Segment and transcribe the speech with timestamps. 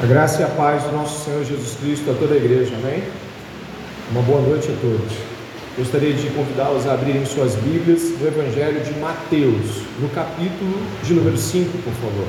[0.00, 3.02] A graça e a paz do nosso Senhor Jesus Cristo a toda a igreja, amém?
[4.12, 5.12] Uma boa noite a todos.
[5.76, 11.36] Gostaria de convidá-los a abrirem suas Bíblias no Evangelho de Mateus, no capítulo de número
[11.36, 12.28] 5, por favor.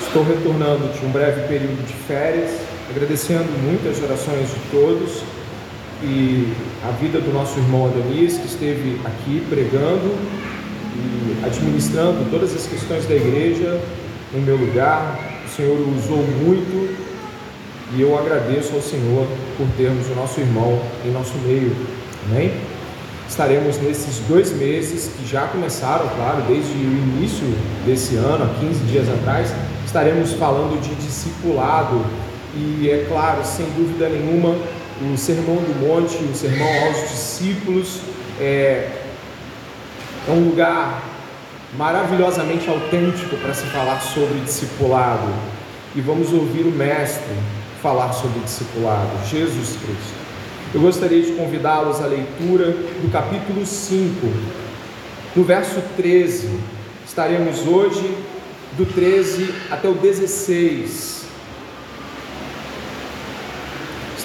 [0.00, 5.22] Estou retornando de um breve período de férias agradecendo muito as orações de todos
[6.02, 6.52] e
[6.84, 10.14] a vida do nosso irmão Adonis, que esteve aqui pregando
[10.94, 13.80] e administrando todas as questões da igreja
[14.32, 15.18] no meu lugar.
[15.44, 16.96] O Senhor usou muito
[17.94, 21.74] e eu agradeço ao Senhor por termos o nosso irmão em nosso meio.
[22.28, 22.52] Amém?
[23.28, 27.46] Estaremos nesses dois meses que já começaram, claro, desde o início
[27.84, 29.52] desse ano, há 15 dias atrás,
[29.84, 32.04] estaremos falando de discipulado
[32.56, 34.56] e é claro, sem dúvida nenhuma,
[35.02, 38.00] o Sermão do Monte, o Sermão aos discípulos,
[38.40, 38.90] é,
[40.26, 41.02] é um lugar
[41.76, 45.28] maravilhosamente autêntico para se falar sobre discipulado.
[45.94, 47.34] E vamos ouvir o Mestre
[47.82, 50.26] falar sobre discipulado, Jesus Cristo.
[50.74, 54.26] Eu gostaria de convidá-los à leitura do capítulo 5,
[55.36, 56.58] no verso 13.
[57.06, 58.16] Estaremos hoje
[58.76, 61.15] do 13 até o 16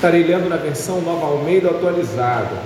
[0.01, 2.57] Estarei lendo na versão Nova Almeida atualizada.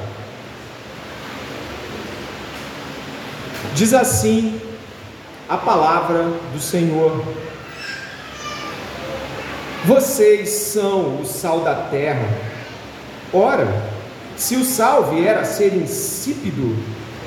[3.73, 4.61] Diz assim
[5.49, 7.21] a palavra do Senhor:
[9.83, 12.25] Vocês são o sal da terra.
[13.33, 13.67] Ora,
[14.37, 16.77] se o sal vier a ser insípido,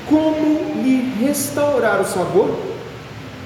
[0.09, 2.57] como lhe restaurar o sabor?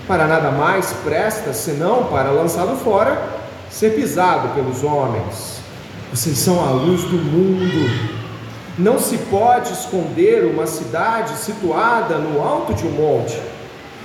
[0.07, 3.21] Para nada mais presta senão para lançá-lo fora,
[3.69, 5.62] ser pisado pelos homens.
[6.13, 7.89] Vocês são a luz do mundo.
[8.77, 13.41] Não se pode esconder uma cidade situada no alto de um monte,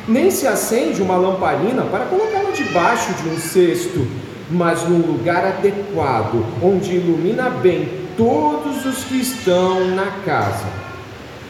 [0.08, 4.06] nem se acende uma lamparina para colocá-la debaixo de um cesto,
[4.50, 10.64] mas num lugar adequado, onde ilumina bem todos os que estão na casa.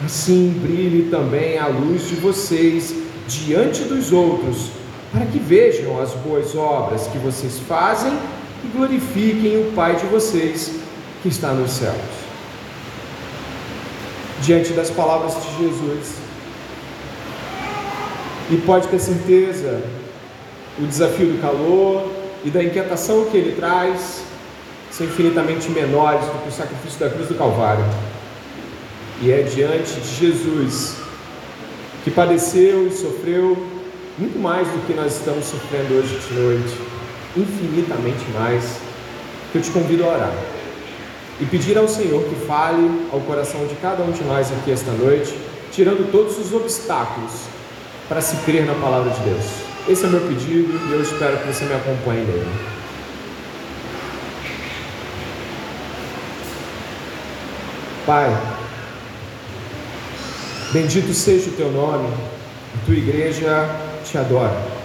[0.05, 2.97] Assim brilhe também a luz de vocês
[3.29, 4.73] diante dos outros,
[5.13, 8.13] para que vejam as boas obras que vocês fazem
[8.65, 10.73] e glorifiquem o Pai de vocês
[11.23, 11.97] que está nos céus.
[14.43, 16.15] Diante das palavras de Jesus,
[18.51, 19.83] e pode ter certeza,
[20.79, 22.11] o desafio do calor
[22.45, 24.23] e da inquietação que ele traz
[24.91, 27.85] são infinitamente menores do que o sacrifício da cruz do Calvário.
[29.21, 30.97] E é diante de Jesus,
[32.05, 33.57] que padeceu e sofreu
[34.17, 36.88] muito mais do que nós estamos sofrendo hoje de noite
[37.37, 38.79] infinitamente mais,
[39.53, 40.33] que eu te convido a orar
[41.41, 44.91] e pedir ao Senhor que fale ao coração de cada um de nós aqui esta
[44.93, 45.39] noite,
[45.71, 47.33] tirando todos os obstáculos
[48.09, 49.45] para se crer na palavra de Deus.
[49.89, 52.47] Esse é o meu pedido e eu espero que você me acompanhe nele.
[58.05, 58.37] Pai,
[60.73, 63.69] bendito seja o teu nome, a tua igreja
[64.05, 64.78] te adora.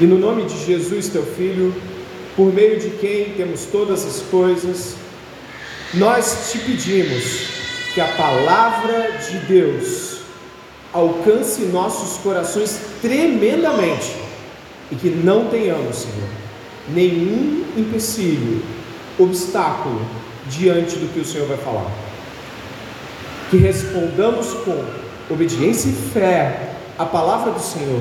[0.00, 1.74] E no nome de Jesus, teu Filho,
[2.34, 4.94] por meio de quem temos todas as coisas,
[5.92, 7.48] nós te pedimos
[7.92, 10.20] que a palavra de Deus
[10.90, 14.16] alcance nossos corações tremendamente
[14.90, 16.28] e que não tenhamos, Senhor,
[16.88, 18.62] nenhum empecilho,
[19.18, 20.00] obstáculo
[20.48, 21.90] diante do que o Senhor vai falar.
[23.50, 24.82] Que respondamos com
[25.28, 28.00] obediência e fé à palavra do Senhor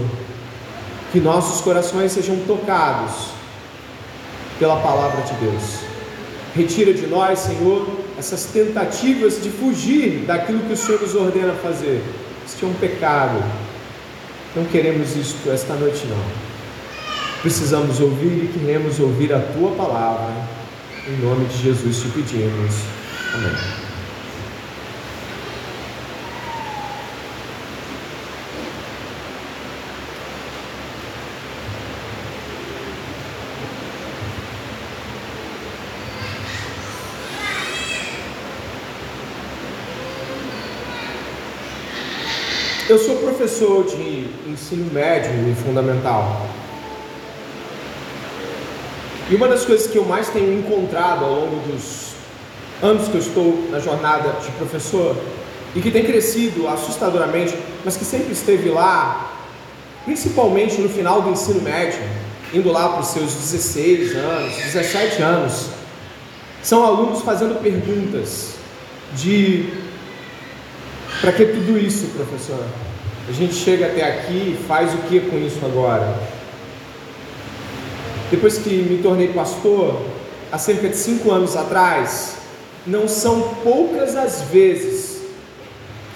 [1.11, 3.29] que nossos corações sejam tocados
[4.57, 5.79] pela palavra de Deus.
[6.55, 7.87] Retira de nós, Senhor,
[8.17, 12.03] essas tentativas de fugir daquilo que o Senhor nos ordena fazer.
[12.45, 13.43] Isso é um pecado.
[14.55, 16.49] Não queremos isto esta noite, não.
[17.41, 20.33] Precisamos ouvir e queremos ouvir a tua palavra.
[21.07, 22.75] Em nome de Jesus te pedimos.
[23.33, 23.88] Amém.
[42.89, 46.43] Eu sou professor de ensino médio e fundamental.
[49.29, 52.13] E uma das coisas que eu mais tenho encontrado ao longo dos
[52.81, 55.15] anos que eu estou na jornada de professor
[55.75, 57.55] e que tem crescido assustadoramente,
[57.85, 59.37] mas que sempre esteve lá,
[60.03, 62.01] principalmente no final do ensino médio,
[62.51, 65.67] indo lá para os seus 16 anos, 17 anos,
[66.63, 68.55] São alunos fazendo perguntas
[69.13, 69.88] de
[71.21, 72.63] para que tudo isso, professor?
[73.27, 76.17] A gente chega até aqui e faz o que com isso agora?
[78.31, 80.01] Depois que me tornei pastor,
[80.51, 82.37] há cerca de cinco anos atrás,
[82.85, 85.21] não são poucas as vezes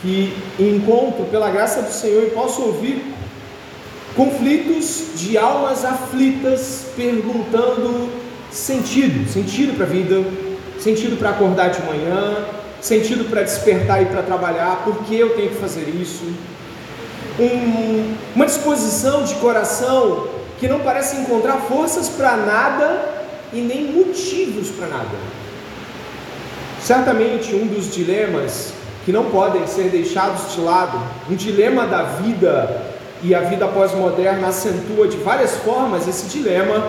[0.02, 3.14] que encontro, pela graça do Senhor, e posso ouvir
[4.16, 8.10] conflitos de almas aflitas perguntando
[8.52, 10.24] sentido, sentido para a vida,
[10.80, 12.46] sentido para acordar de manhã,
[12.84, 16.26] sentido para despertar e para trabalhar, por que eu tenho que fazer isso?
[17.40, 20.28] Um, uma disposição de coração
[20.60, 23.10] que não parece encontrar forças para nada
[23.54, 25.18] e nem motivos para nada.
[26.82, 28.74] Certamente um dos dilemas
[29.06, 31.00] que não podem ser deixados de lado,
[31.30, 32.82] um dilema da vida
[33.22, 36.86] e a vida pós-moderna acentua de várias formas esse dilema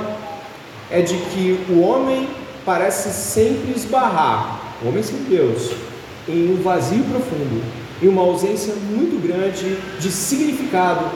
[0.90, 2.28] é de que o homem
[2.64, 5.70] parece sempre esbarrar, o homem sem Deus,
[6.28, 7.62] em um vazio profundo,
[8.02, 11.10] em uma ausência muito grande de significado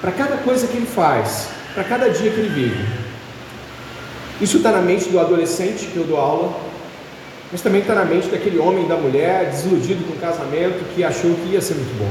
[0.00, 2.86] para cada coisa que ele faz, para cada dia que ele vive.
[4.40, 6.56] Isso está na mente do adolescente que eu dou aula,
[7.50, 11.34] mas também está na mente daquele homem da mulher desiludido com o casamento que achou
[11.34, 12.10] que ia ser muito bom.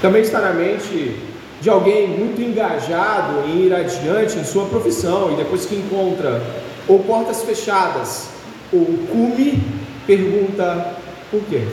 [0.00, 1.16] Também está na mente
[1.60, 6.42] de alguém muito engajado em ir adiante em sua profissão e depois que encontra
[6.88, 8.29] ou portas fechadas
[8.72, 9.62] ou cume,
[10.06, 10.96] pergunta
[11.30, 11.66] por quê?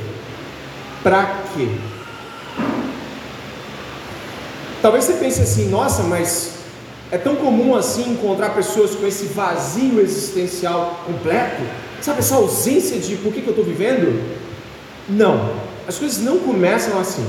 [1.03, 1.67] Para quê?
[4.81, 6.57] Talvez você pense assim, nossa, mas
[7.11, 11.63] é tão comum assim encontrar pessoas com esse vazio existencial completo?
[12.01, 14.23] Sabe, essa ausência de por que, que eu estou vivendo?
[15.09, 15.51] Não,
[15.88, 17.25] as coisas não começam assim.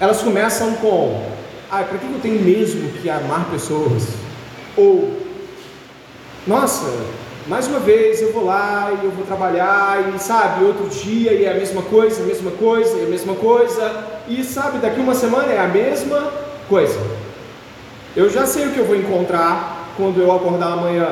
[0.00, 1.22] Elas começam com:
[1.70, 4.04] ah, para que eu tenho mesmo que amar pessoas?
[4.76, 5.18] Ou,
[6.46, 6.86] nossa,
[7.50, 11.44] mais uma vez eu vou lá e eu vou trabalhar, e sabe, outro dia e
[11.44, 15.16] é a mesma coisa, a mesma coisa, e a mesma coisa, e sabe, daqui uma
[15.16, 16.32] semana é a mesma
[16.68, 16.96] coisa.
[18.14, 21.10] Eu já sei o que eu vou encontrar quando eu acordar amanhã.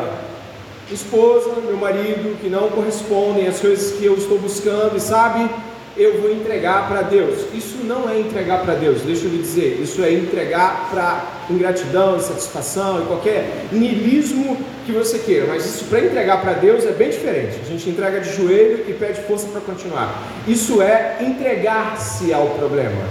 [0.92, 5.50] Esposa, meu marido, que não correspondem às coisas que eu estou buscando, e sabe,
[5.98, 7.40] eu vou entregar para Deus.
[7.52, 12.16] Isso não é entregar para Deus, deixa eu lhe dizer, isso é entregar para ingratidão,
[12.16, 14.56] insatisfação e qualquer niilismo
[14.86, 17.58] que você queira, mas isso para entregar para Deus é bem diferente.
[17.60, 20.22] A gente entrega de joelho e pede força para continuar.
[20.46, 23.02] Isso é entregar-se ao problema.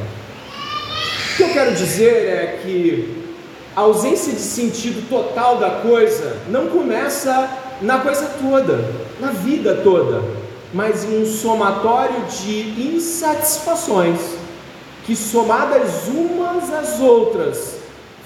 [1.34, 3.26] O que eu quero dizer é que
[3.76, 7.48] a ausência de sentido total da coisa não começa
[7.82, 8.84] na coisa toda,
[9.20, 14.20] na vida toda mas em um somatório de insatisfações
[15.06, 17.78] que, somadas umas às outras,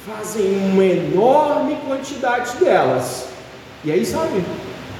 [0.06, 3.28] fazem uma enorme quantidade delas.
[3.84, 4.44] E aí, sabe,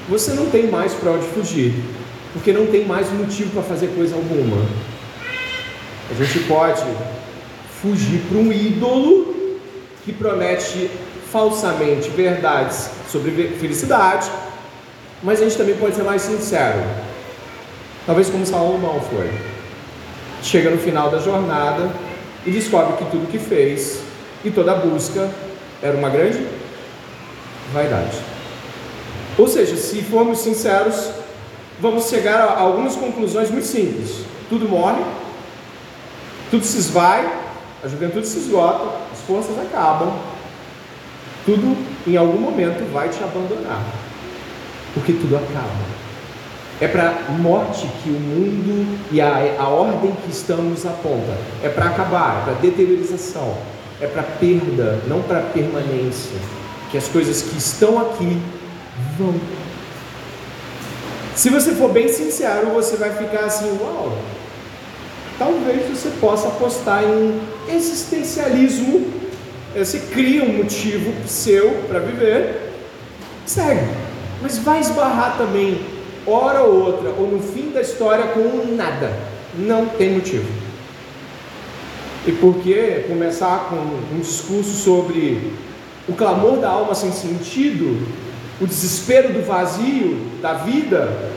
[0.08, 1.74] você não tem mais para onde fugir,
[2.32, 4.64] porque não tem mais motivo para fazer coisa alguma.
[6.10, 6.84] A gente pode
[7.80, 9.58] fugir para um ídolo
[10.04, 10.90] que promete
[11.32, 14.30] falsamente verdades sobre felicidade,
[15.22, 16.80] mas a gente também pode ser mais sincero
[18.06, 19.30] Talvez como Salomão foi.
[20.42, 21.90] Chega no final da jornada
[22.44, 24.00] e descobre que tudo que fez
[24.44, 25.30] e toda a busca
[25.80, 26.44] era uma grande
[27.72, 28.18] vaidade.
[29.38, 31.10] Ou seja, se formos sinceros,
[31.80, 34.24] vamos chegar a algumas conclusões muito simples.
[34.48, 35.02] Tudo morre,
[36.50, 37.32] tudo se esvai,
[37.82, 40.12] a juventude se esgota, as forças acabam,
[41.44, 43.82] tudo em algum momento vai te abandonar,
[44.94, 45.91] porque tudo acaba.
[46.82, 51.38] É para a morte que o mundo e a, a ordem que estamos aponta.
[51.62, 53.56] É para acabar, é para deteriorização,
[54.00, 56.36] é para perda, não para permanência.
[56.90, 58.36] Que as coisas que estão aqui
[59.16, 59.32] vão.
[61.36, 64.18] Se você for bem sincero, você vai ficar assim, uau.
[65.38, 67.40] Talvez você possa apostar em
[67.72, 69.06] existencialismo.
[69.76, 72.72] Você cria um motivo seu para viver,
[73.46, 73.88] segue.
[74.42, 75.91] Mas vai esbarrar também
[76.26, 79.12] hora ou outra, ou no fim da história com nada.
[79.58, 80.48] Não tem motivo.
[82.26, 85.52] E por que começar com um discurso sobre
[86.08, 88.06] o clamor da alma sem sentido,
[88.60, 91.32] o desespero do vazio da vida?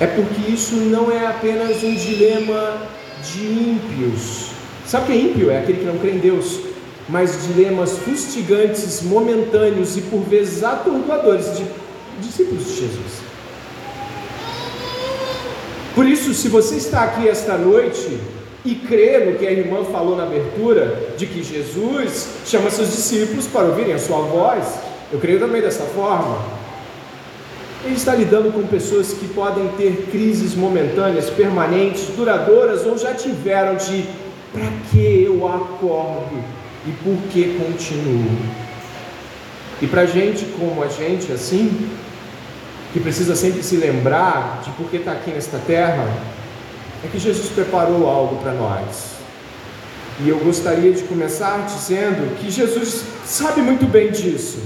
[0.00, 2.78] É porque isso não é apenas um dilema
[3.22, 4.50] de ímpios.
[4.86, 5.50] Sabe o que é ímpio?
[5.50, 6.60] É aquele que não crê em Deus.
[7.08, 11.66] Mas dilemas fustigantes, momentâneos e por vezes atordoadores de
[12.20, 13.21] discípulos de Jesus.
[15.94, 18.18] Por isso, se você está aqui esta noite
[18.64, 23.46] e crê no que a irmã falou na abertura, de que Jesus chama seus discípulos
[23.46, 24.64] para ouvirem a sua voz,
[25.12, 26.38] eu creio também dessa forma.
[27.84, 33.76] Ele está lidando com pessoas que podem ter crises momentâneas, permanentes, duradouras ou já tiveram
[33.76, 34.04] de
[34.52, 36.42] para que eu acordo
[36.86, 38.38] e por que continuo.
[39.80, 41.90] E para gente como a gente assim,
[42.92, 46.06] que precisa sempre se lembrar de por que está aqui nesta terra,
[47.04, 49.12] é que Jesus preparou algo para nós.
[50.20, 54.58] E eu gostaria de começar dizendo que Jesus sabe muito bem disso.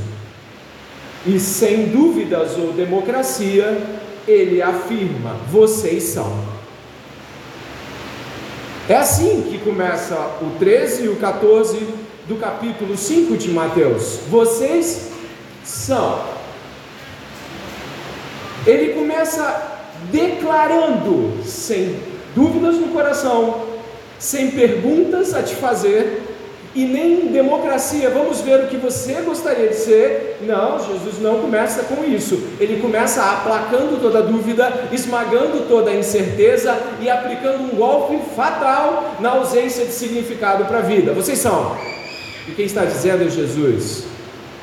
[1.24, 3.80] E sem dúvidas ou democracia,
[4.26, 6.56] ele afirma: vocês são.
[8.88, 11.76] É assim que começa o 13 e o 14
[12.28, 14.20] do capítulo 5 de Mateus.
[14.28, 15.10] Vocês
[15.64, 16.35] são.
[18.66, 19.76] Ele começa
[20.10, 21.96] declarando, sem
[22.34, 23.62] dúvidas no coração,
[24.18, 26.22] sem perguntas a te fazer,
[26.76, 30.36] e nem democracia, vamos ver o que você gostaria de ser.
[30.42, 32.38] Não, Jesus não começa com isso.
[32.60, 39.86] Ele começa aplacando toda dúvida, esmagando toda incerteza e aplicando um golpe fatal na ausência
[39.86, 41.14] de significado para a vida.
[41.14, 41.74] Vocês são.
[42.46, 44.04] E quem está dizendo é Jesus,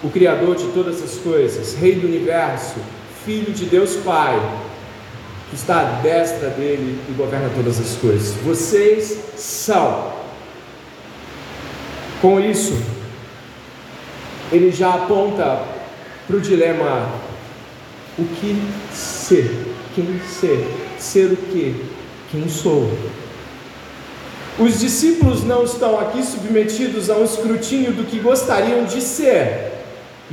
[0.03, 2.75] o Criador de todas as coisas, Rei do universo,
[3.25, 4.37] Filho de Deus Pai,
[5.49, 8.35] que está à destra dele e governa todas as coisas.
[8.43, 10.11] Vocês são.
[12.21, 12.81] Com isso,
[14.51, 15.63] ele já aponta
[16.27, 17.09] para o dilema:
[18.17, 18.61] o que
[18.93, 19.67] ser?
[19.95, 20.67] Quem ser?
[20.97, 21.85] Ser o que?
[22.31, 22.91] Quem sou?
[24.59, 29.72] Os discípulos não estão aqui submetidos a um escrutínio do que gostariam de ser,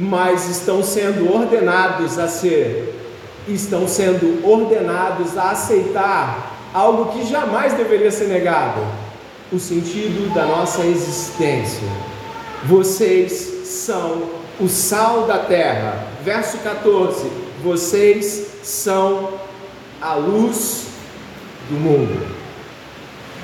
[0.01, 2.95] mas estão sendo ordenados a ser,
[3.47, 8.81] estão sendo ordenados a aceitar algo que jamais deveria ser negado:
[9.53, 11.87] o sentido da nossa existência.
[12.65, 14.23] Vocês são
[14.59, 16.07] o sal da terra.
[16.25, 17.31] Verso 14:
[17.63, 19.35] Vocês são
[20.01, 20.87] a luz
[21.69, 22.27] do mundo.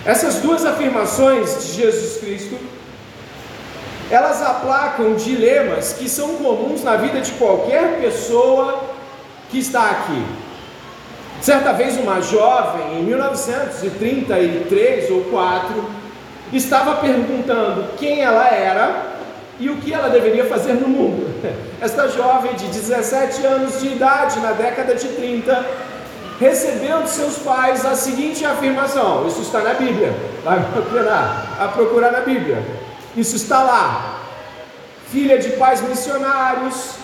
[0.07, 2.57] Essas duas afirmações de Jesus Cristo
[4.11, 8.85] elas aplacam dilemas que são comuns na vida de qualquer pessoa
[9.51, 10.25] que está aqui.
[11.41, 15.85] Certa vez, uma jovem, em 1933 ou 4,
[16.53, 19.17] estava perguntando quem ela era
[19.59, 21.27] e o que ela deveria fazer no mundo.
[21.81, 25.67] Esta jovem de 17 anos de idade, na década de 30,
[26.39, 32.13] recebeu de seus pais a seguinte afirmação: Isso está na Bíblia, vai procurar, a procurar
[32.13, 32.63] na Bíblia.
[33.17, 34.21] Isso está lá.
[35.11, 36.97] Filha de pais missionários,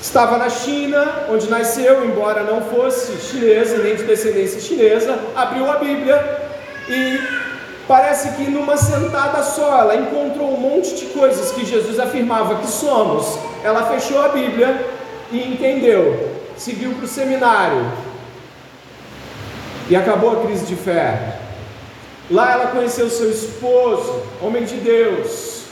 [0.00, 5.76] estava na China, onde nasceu, embora não fosse chinesa, nem de descendência chinesa, abriu a
[5.76, 6.40] Bíblia
[6.88, 7.20] e
[7.86, 12.66] parece que numa sentada só ela encontrou um monte de coisas que Jesus afirmava que
[12.66, 13.38] somos.
[13.62, 14.86] Ela fechou a Bíblia
[15.30, 17.92] e entendeu, seguiu para o seminário
[19.90, 21.49] e acabou a crise de fé.
[22.30, 25.64] Lá ela conheceu seu esposo, homem de Deus.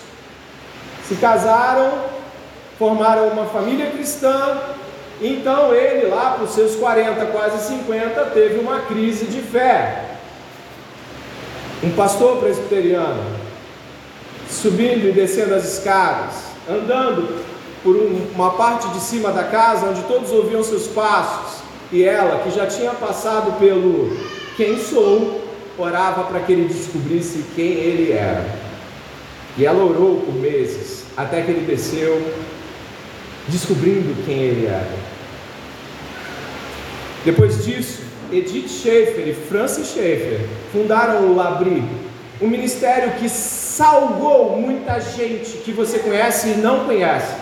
[1.06, 2.02] Se casaram,
[2.76, 4.58] formaram uma família cristã.
[5.20, 10.16] Então ele, lá para os seus 40, quase 50, teve uma crise de fé.
[11.82, 13.22] Um pastor presbiteriano,
[14.50, 16.34] subindo e descendo as escadas,
[16.68, 17.40] andando
[17.84, 21.60] por uma parte de cima da casa onde todos ouviam seus passos,
[21.92, 24.16] e ela, que já tinha passado pelo
[24.56, 25.47] quem sou,
[25.78, 28.44] orava para que ele descobrisse quem ele era.
[29.56, 32.34] E ela orou por meses, até que ele desceu,
[33.48, 34.90] descobrindo quem ele era.
[37.24, 40.40] Depois disso, Edith Schaefer e Francis Schaefer
[40.72, 41.82] fundaram o Labri,
[42.40, 47.34] um ministério que salgou muita gente que você conhece e não conhece.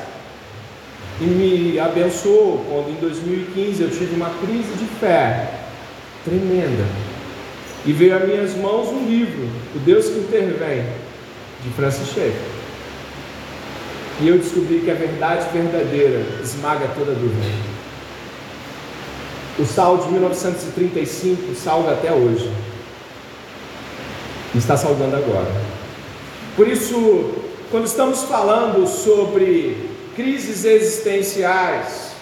[1.21, 5.51] E me abençoou quando em 2015 eu tive uma crise de fé
[6.25, 7.06] tremenda
[7.87, 10.85] e veio a minhas mãos um livro, O Deus que Intervém,
[11.63, 12.57] de Francis Schaeffer.
[14.21, 17.47] E eu descobri que a verdade verdadeira esmaga toda dúvida.
[19.59, 22.51] O sal de 1935 salga até hoje.
[24.55, 25.51] E está salgando agora.
[26.57, 27.35] Por isso,
[27.71, 32.13] quando estamos falando sobre crises existenciais,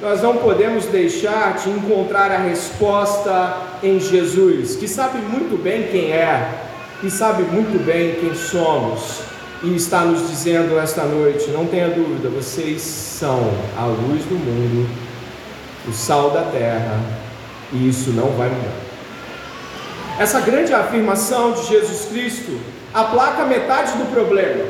[0.00, 6.12] nós não podemos deixar de encontrar a resposta em Jesus, que sabe muito bem quem
[6.12, 6.48] é,
[7.02, 9.20] e sabe muito bem quem somos,
[9.62, 14.88] e está nos dizendo esta noite: não tenha dúvida, vocês são a luz do mundo,
[15.88, 17.00] o sal da terra,
[17.72, 18.82] e isso não vai mudar.
[20.18, 22.60] Essa grande afirmação de Jesus Cristo
[22.92, 24.64] aplaca metade do problema.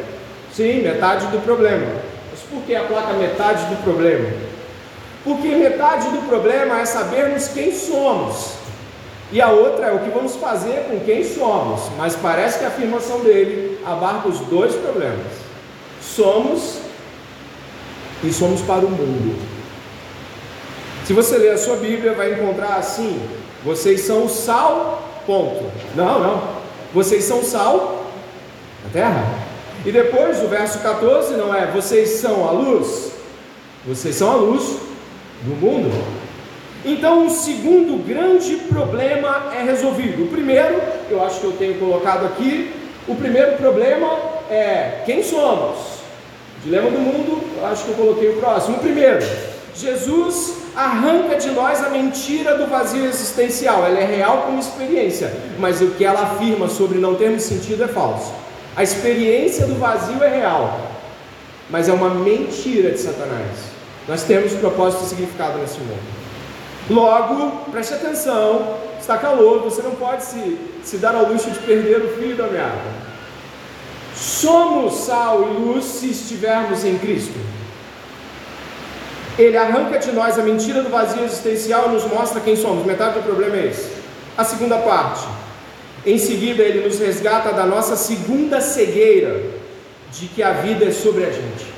[0.53, 1.87] Sim, metade do problema.
[2.31, 4.29] Mas por que aplaca metade do problema?
[5.25, 8.55] Porque metade do problema é sabermos quem somos,
[9.33, 11.81] e a outra é o que vamos fazer com quem somos.
[11.97, 15.27] Mas parece que a afirmação dele abarca os dois problemas:
[16.03, 16.79] somos
[18.23, 19.41] e somos para o mundo.
[21.07, 23.21] Se você ler a sua Bíblia, vai encontrar assim:
[23.65, 25.65] vocês são o sal, ponto.
[25.97, 26.63] Não, não.
[26.93, 28.05] Vocês são sal
[28.85, 29.25] da terra.
[29.85, 33.13] E depois o verso 14 não é vocês são a luz,
[33.87, 34.77] vocês são a luz
[35.43, 36.22] do mundo.
[36.85, 40.25] Então, o segundo grande problema é resolvido.
[40.25, 42.73] O primeiro, eu acho que eu tenho colocado aqui,
[43.07, 44.09] o primeiro problema
[44.51, 46.03] é quem somos.
[46.65, 48.77] Dilema do mundo, acho que eu coloquei o próximo.
[48.77, 49.25] O primeiro,
[49.75, 53.85] Jesus arranca de nós a mentira do vazio existencial.
[53.85, 57.89] Ela é real como experiência, mas o que ela afirma sobre não termos sentido é
[57.89, 58.33] falso.
[58.77, 60.81] A experiência do vazio é real,
[61.71, 63.73] mas é uma mentira de Satanás.
[64.09, 66.22] Nós temos propósito e significado nesse mundo.
[66.91, 72.03] Logo, preste atenção, está calor, você não pode se, se dar ao luxo de perder
[72.03, 73.03] o fio da meada.
[74.15, 77.39] Somos sal e luz se estivermos em Cristo.
[79.39, 82.85] Ele arranca de nós a mentira do vazio existencial e nos mostra quem somos.
[82.85, 83.91] Metade do problema é esse.
[84.37, 85.27] A segunda parte.
[86.05, 89.41] Em seguida, ele nos resgata da nossa segunda cegueira,
[90.11, 91.73] de que a vida é sobre a gente.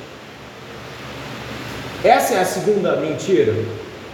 [2.03, 3.53] Essa é a segunda mentira.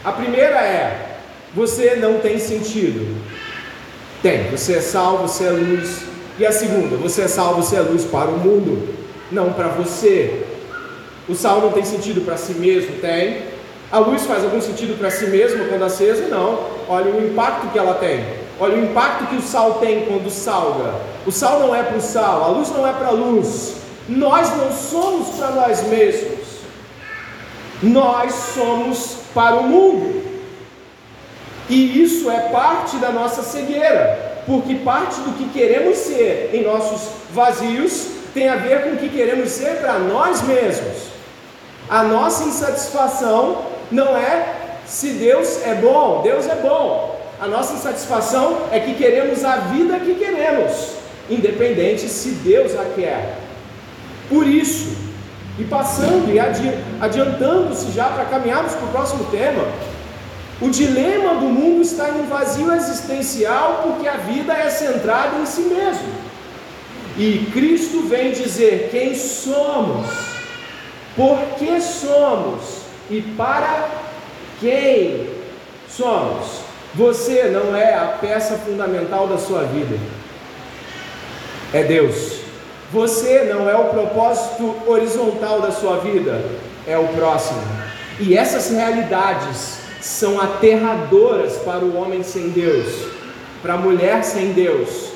[0.04, 1.18] A primeira é:
[1.54, 3.16] você não tem sentido.
[4.22, 6.04] Tem, você é salvo, você é luz.
[6.40, 8.96] E a segunda, você é salvo, você é luz para o mundo,
[9.32, 10.46] não para você.
[11.30, 13.44] O sal não tem sentido para si mesmo, tem.
[13.92, 16.28] A luz faz algum sentido para si mesmo quando acesa?
[16.28, 16.60] Não.
[16.88, 18.26] Olha o impacto que ela tem.
[18.60, 20.96] Olha o impacto que o sal tem quando salga.
[21.26, 23.76] O sal não é para o sal, a luz não é para a luz.
[24.08, 26.41] Nós não somos para nós mesmos.
[27.82, 30.22] Nós somos para o mundo.
[31.70, 37.10] E isso é parte da nossa cegueira, porque parte do que queremos ser em nossos
[37.34, 41.12] vazios tem a ver com o que queremos ser para nós mesmos.
[41.90, 44.56] A nossa insatisfação não é
[44.86, 47.20] se Deus é bom, Deus é bom.
[47.40, 50.92] A nossa insatisfação é que queremos a vida que queremos,
[51.30, 53.38] independente se Deus a quer.
[54.30, 54.96] Por isso,
[55.60, 59.66] e passando e adi adiantando-se já para caminharmos para o próximo tema,
[60.62, 65.46] o dilema do mundo está em um vazio existencial porque a vida é centrada em
[65.46, 66.32] si mesmo.
[67.18, 70.08] E Cristo vem dizer quem somos,
[71.16, 73.90] por que somos e para
[74.60, 75.30] quem
[75.90, 76.62] somos.
[76.94, 79.98] Você não é a peça fundamental da sua vida,
[81.74, 82.41] é Deus.
[82.92, 86.44] Você não é o propósito horizontal da sua vida,
[86.86, 87.62] é o próximo.
[88.20, 92.88] E essas realidades são aterradoras para o homem sem Deus,
[93.62, 95.12] para a mulher sem Deus,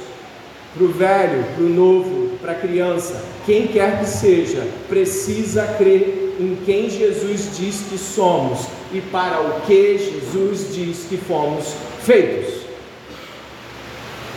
[0.74, 6.36] para o velho, para o novo, para a criança, quem quer que seja, precisa crer
[6.40, 12.66] em quem Jesus diz que somos e para o que Jesus diz que fomos feitos.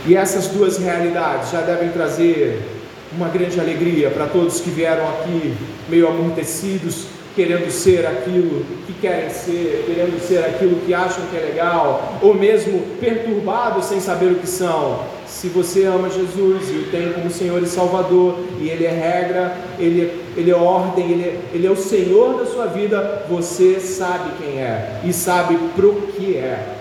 [0.07, 2.78] E essas duas realidades já devem trazer
[3.13, 5.55] uma grande alegria para todos que vieram aqui
[5.89, 11.41] meio amortecidos, querendo ser aquilo que querem ser, querendo ser aquilo que acham que é
[11.41, 15.05] legal, ou mesmo perturbados sem saber o que são.
[15.27, 19.57] Se você ama Jesus e o tem como Senhor e Salvador, e Ele é regra,
[19.79, 24.31] Ele, ele é ordem, ele é, ele é o Senhor da sua vida, você sabe
[24.39, 26.75] quem é e sabe pro que é.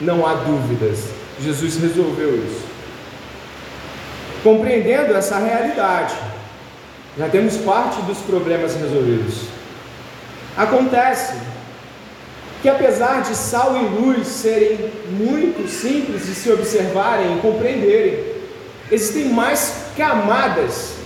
[0.00, 1.04] Não há dúvidas.
[1.40, 2.63] Jesus resolveu isso
[4.44, 6.14] compreendendo essa realidade,
[7.16, 9.46] já temos parte dos problemas resolvidos.
[10.54, 11.34] Acontece
[12.60, 18.22] que, apesar de sal e luz serem muito simples de se observarem e compreenderem,
[18.92, 20.96] existem mais camadas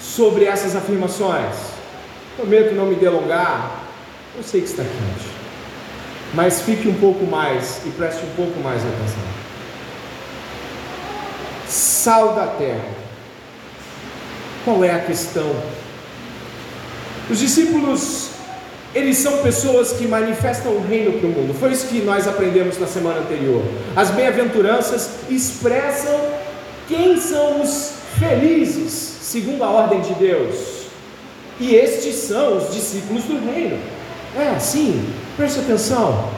[0.00, 1.54] sobre essas afirmações.
[2.36, 3.84] Prometo não me delongar,
[4.36, 5.28] eu sei que está quente,
[6.32, 9.35] mas fique um pouco mais e preste um pouco mais atenção
[12.06, 12.88] sal da terra.
[14.64, 15.56] Qual é a questão?
[17.28, 18.28] Os discípulos,
[18.94, 21.52] eles são pessoas que manifestam o reino para o mundo.
[21.58, 23.60] Foi isso que nós aprendemos na semana anterior.
[23.96, 26.16] As bem-aventuranças expressam
[26.86, 30.86] quem são os felizes, segundo a ordem de Deus.
[31.58, 33.80] E estes são os discípulos do reino.
[34.38, 36.30] É, sim, preste atenção.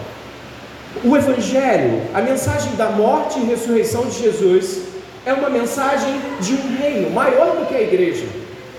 [1.04, 4.88] O Evangelho, a mensagem da morte e ressurreição de Jesus,
[5.28, 8.24] é uma mensagem de um reino maior do que a igreja.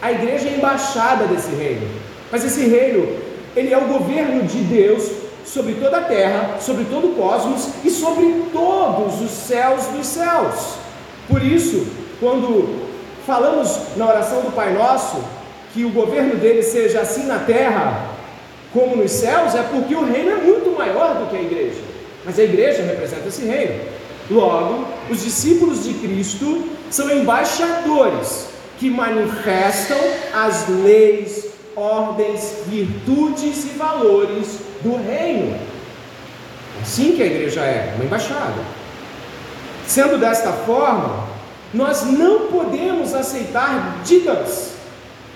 [0.01, 1.87] A igreja é a embaixada desse reino.
[2.31, 3.07] Mas esse reino,
[3.55, 5.11] ele é o governo de Deus
[5.45, 10.73] sobre toda a terra, sobre todo o cosmos e sobre todos os céus dos céus.
[11.27, 11.85] Por isso,
[12.19, 12.81] quando
[13.27, 15.23] falamos na oração do Pai Nosso
[15.71, 18.09] que o governo dele seja assim na terra
[18.73, 21.81] como nos céus, é porque o reino é muito maior do que a igreja.
[22.25, 23.98] Mas a igreja representa esse reino.
[24.29, 29.97] Logo, os discípulos de Cristo são embaixadores que manifestam
[30.33, 35.59] as leis, ordens, virtudes e valores do reino.
[36.81, 38.61] Assim que a igreja é, uma embaixada.
[39.85, 41.27] Sendo desta forma,
[41.73, 44.73] nós não podemos aceitar ditas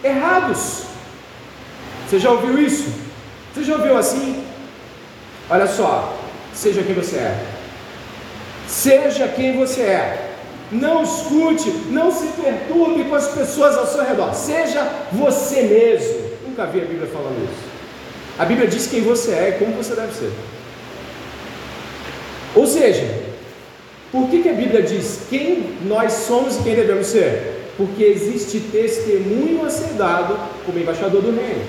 [0.03, 0.84] errados.
[2.08, 2.88] Você já ouviu isso?
[3.53, 4.43] Você já ouviu assim?
[5.49, 6.15] Olha só,
[6.53, 7.53] seja quem você é.
[8.74, 10.30] Seja quem você é.
[10.72, 14.34] Não escute, não se perturbe com as pessoas ao seu redor.
[14.34, 14.82] Seja
[15.12, 16.32] você mesmo.
[16.48, 17.72] Nunca vi a Bíblia falando isso.
[18.40, 20.32] A Bíblia diz quem você é e como você deve ser.
[22.56, 23.08] Ou seja,
[24.12, 27.70] por que, que a Bíblia diz quem nós somos e quem devemos ser?
[27.78, 31.64] Porque existe testemunho a ser dado como embaixador do reino.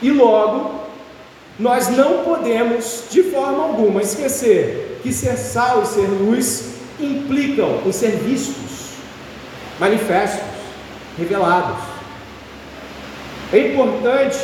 [0.00, 0.83] E logo,
[1.58, 7.92] nós não podemos de forma alguma esquecer que ser sal e ser luz implicam em
[7.92, 8.94] ser vistos,
[9.78, 10.42] manifestos,
[11.18, 11.78] revelados.
[13.52, 14.38] É importante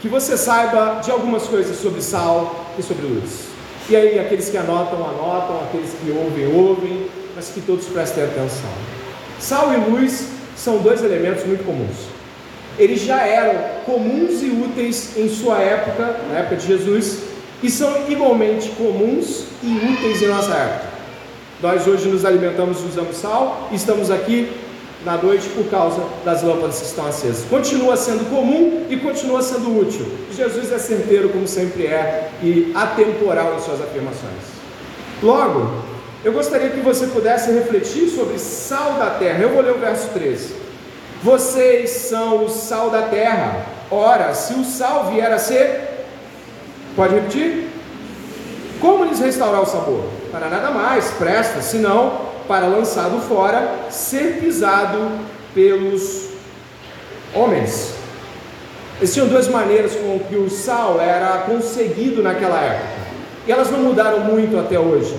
[0.00, 3.48] que você saiba de algumas coisas sobre sal e sobre luz.
[3.88, 8.70] E aí, aqueles que anotam, anotam, aqueles que ouvem, ouvem, mas que todos prestem atenção.
[9.40, 12.17] Sal e luz são dois elementos muito comuns.
[12.78, 17.20] Eles já eram comuns e úteis em sua época, na época de Jesus,
[17.62, 20.88] e são igualmente comuns e úteis em nossa época.
[21.60, 24.48] Nós hoje nos alimentamos usamos sal, e estamos aqui
[25.04, 27.44] na noite por causa das lâmpadas que estão acesas.
[27.48, 30.06] Continua sendo comum e continua sendo útil.
[30.36, 34.58] Jesus é certeiro, como sempre é, e atemporal em suas afirmações.
[35.22, 35.82] Logo,
[36.24, 39.42] eu gostaria que você pudesse refletir sobre sal da terra.
[39.42, 40.67] Eu vou ler o verso 13.
[41.22, 43.66] Vocês são o sal da terra.
[43.90, 46.06] Ora, se o sal vier a ser,
[46.94, 47.68] pode repetir?
[48.80, 50.04] Como lhes restaurar o sabor?
[50.30, 55.10] Para nada mais presta, senão para lançado fora, ser pisado
[55.52, 56.28] pelos
[57.34, 57.94] homens.
[59.00, 62.88] Existiam duas maneiras com que o sal era conseguido naquela época.
[63.46, 65.14] E elas não mudaram muito até hoje.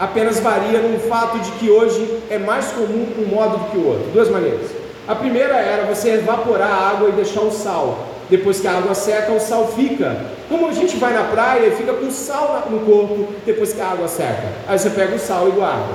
[0.00, 3.86] Apenas varia no fato de que hoje é mais comum um modo do que o
[3.86, 4.10] outro.
[4.12, 4.81] Duas maneiras.
[5.06, 8.06] A primeira era você evaporar a água e deixar o sal.
[8.30, 10.26] Depois que a água seca, o sal fica.
[10.48, 13.88] Como a gente vai na praia e fica com sal no corpo depois que a
[13.88, 14.44] água seca.
[14.68, 15.92] Aí você pega o sal e guarda.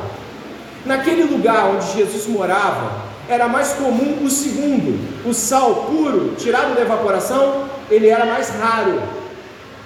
[0.86, 2.92] Naquele lugar onde Jesus morava,
[3.30, 9.02] era mais comum o segundo, o sal puro, tirado da evaporação, ele era mais raro.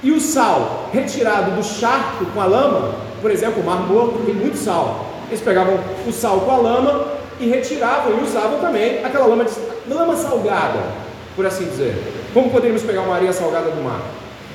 [0.03, 4.34] E o sal retirado do charco com a lama, por exemplo, o Mar Morto tem
[4.34, 5.05] muito sal.
[5.29, 7.05] Eles pegavam o sal com a lama
[7.41, 9.51] e retiravam e usavam também aquela lama, de,
[9.93, 10.80] lama salgada,
[11.36, 11.95] por assim dizer.
[12.34, 14.01] Como poderíamos pegar uma areia salgada do mar?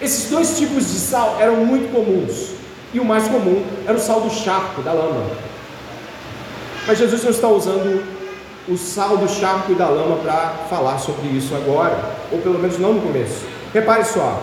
[0.01, 2.55] Esses dois tipos de sal eram muito comuns.
[2.95, 5.27] E o mais comum era o sal do charco, da lama.
[6.87, 8.05] Mas Jesus não está usando
[8.69, 11.99] o sal do charco e da lama para falar sobre isso agora,
[12.31, 13.45] ou pelo menos não no começo.
[13.75, 14.41] Repare só: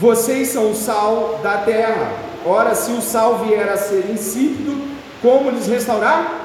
[0.00, 2.12] vocês são o sal da terra.
[2.44, 4.76] Ora, se o sal vier a ser insípido,
[5.20, 6.41] como lhes restaurar?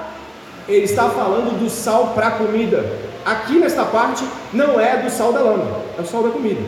[0.68, 2.86] Ele está falando do sal para a comida.
[3.26, 6.62] Aqui nesta parte não é do sal da lama, é o sal da comida.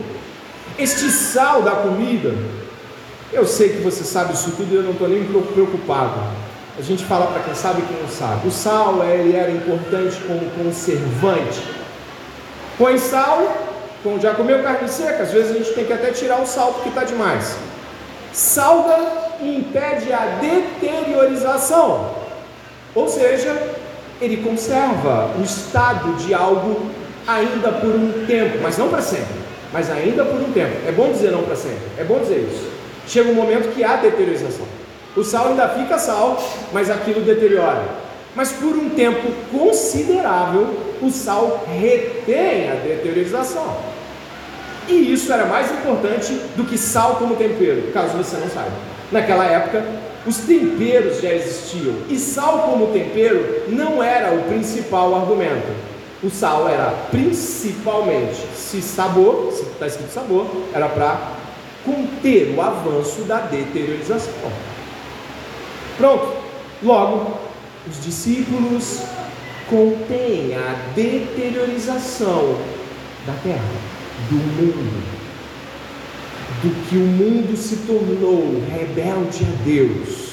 [0.78, 2.34] Este sal da comida,
[3.32, 6.20] eu sei que você sabe isso tudo e eu não estou nem preocupado.
[6.78, 8.48] A gente fala para quem sabe e quem não sabe.
[8.48, 11.62] O sal ele era importante como conservante.
[12.78, 13.56] Põe sal,
[14.02, 16.72] como já comeu carne seca, às vezes a gente tem que até tirar o sal
[16.72, 17.56] porque está demais.
[18.32, 18.98] Salga
[19.42, 22.14] impede a deteriorização.
[22.94, 23.54] Ou seja,
[24.20, 26.90] ele conserva o estado de algo
[27.26, 29.34] ainda por um tempo, mas não para sempre,
[29.72, 30.76] mas ainda por um tempo.
[30.86, 32.68] É bom dizer não para sempre, é bom dizer isso.
[33.06, 34.66] Chega um momento que há deteriorização.
[35.16, 36.40] O sal ainda fica sal,
[36.72, 37.82] mas aquilo deteriora.
[38.34, 43.76] Mas por um tempo considerável, o sal retém a deteriorização.
[44.88, 48.72] E isso era mais importante do que sal como tempero, caso você não saiba.
[49.10, 49.84] Naquela época,
[50.26, 55.90] os temperos já existiam e sal como tempero não era o principal argumento.
[56.22, 61.32] O sal era principalmente, se sabor, se está escrito sabor, era para
[61.84, 64.52] conter o avanço da deteriorização.
[65.96, 66.40] Pronto.
[66.82, 67.38] Logo,
[67.86, 69.02] os discípulos
[69.68, 72.58] contêm a deteriorização
[73.26, 73.60] da terra,
[74.28, 75.19] do mundo.
[76.62, 80.30] Do que o mundo se tornou rebelde a Deus.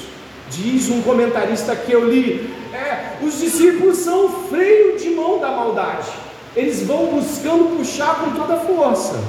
[0.49, 5.49] Diz um comentarista que eu li: é, os discípulos são o freio de mão da
[5.51, 6.09] maldade,
[6.55, 9.21] eles vão buscando puxar com toda força,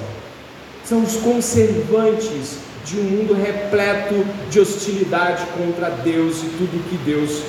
[0.84, 4.14] são os conservantes de um mundo repleto
[4.50, 7.42] de hostilidade contra Deus e tudo que Deus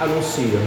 [0.00, 0.58] anuncia.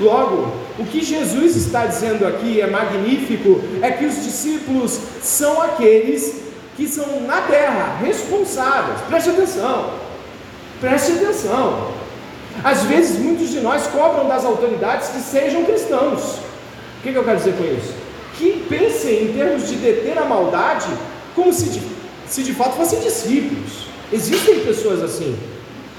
[0.00, 6.43] Logo, o que Jesus está dizendo aqui é magnífico, é que os discípulos são aqueles
[6.76, 9.00] que são na terra responsáveis.
[9.08, 9.90] Preste atenção,
[10.80, 11.92] preste atenção.
[12.62, 16.38] Às vezes, muitos de nós cobram das autoridades que sejam cristãos.
[16.98, 17.94] O que, que eu quero dizer com isso?
[18.36, 20.86] Que pensem em termos de deter a maldade
[21.34, 21.82] como se de,
[22.26, 23.88] se de fato fossem discípulos.
[24.12, 25.36] Existem pessoas assim.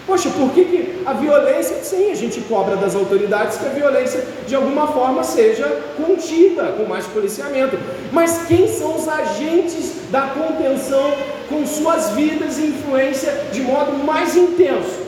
[0.06, 4.24] Poxa, por que, que a violência, sim, a gente cobra das autoridades que a violência
[4.48, 7.78] de alguma forma seja contida com mais policiamento.
[8.12, 11.14] Mas quem são os agentes da contenção
[11.50, 15.06] com suas vidas e influência de modo mais intenso?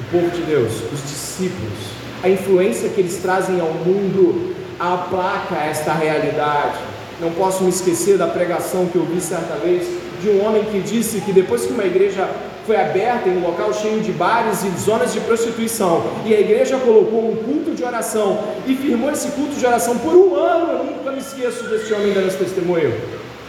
[0.00, 1.78] O povo de Deus, os discípulos,
[2.24, 6.78] a influência que eles trazem ao mundo aplaca esta realidade.
[7.20, 9.86] Não posso me esquecer da pregação que eu vi certa vez
[10.20, 12.28] de um homem que disse que depois que uma igreja
[12.66, 16.78] foi aberta em um local cheio de bares e zonas de prostituição, e a igreja
[16.78, 20.84] colocou um culto de oração e firmou esse culto de oração por um ano, eu
[20.84, 22.94] nunca me esqueço desse homem dando esse testemunho.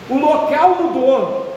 [0.09, 1.55] O local mudou,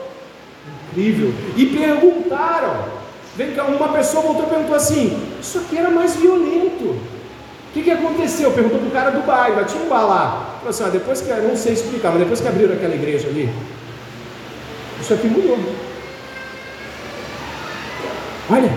[0.89, 2.97] incrível, e perguntaram.
[3.35, 6.85] Vem cá, uma pessoa voltou e perguntou assim: Isso aqui era mais violento.
[6.85, 8.51] O que, que aconteceu?
[8.51, 10.55] Perguntou para o cara do bairro, tinha um bar lá.
[10.57, 13.49] Falou assim: ah, depois que, não sei explicar, mas depois que abriram aquela igreja ali,
[14.99, 15.57] isso aqui mudou.
[18.49, 18.71] Olha.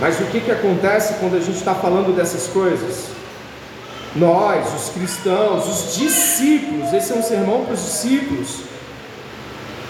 [0.00, 3.06] Mas o que, que acontece quando a gente está falando dessas coisas?
[4.14, 8.60] Nós, os cristãos, os discípulos, esse é um sermão para os discípulos,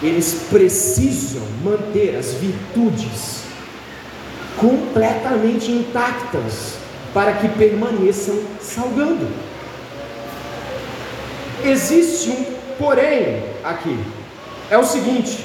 [0.01, 3.43] eles precisam manter as virtudes
[4.57, 6.75] completamente intactas
[7.13, 9.27] para que permaneçam salgando.
[11.63, 12.45] Existe um
[12.77, 13.97] porém aqui.
[14.69, 15.42] É o seguinte: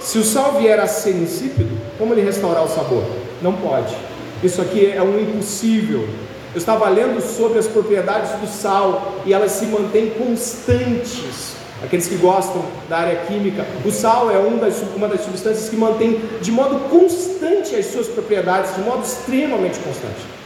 [0.00, 3.04] se o sal vier a ser insípido, como ele restaurar o sabor?
[3.42, 3.94] Não pode.
[4.42, 6.08] Isso aqui é um impossível.
[6.54, 11.56] Eu estava lendo sobre as propriedades do sal e elas se mantêm constantes.
[11.82, 15.76] Aqueles que gostam da área química, o sal é um das, uma das substâncias que
[15.76, 20.37] mantém de modo constante as suas propriedades, de modo extremamente constante.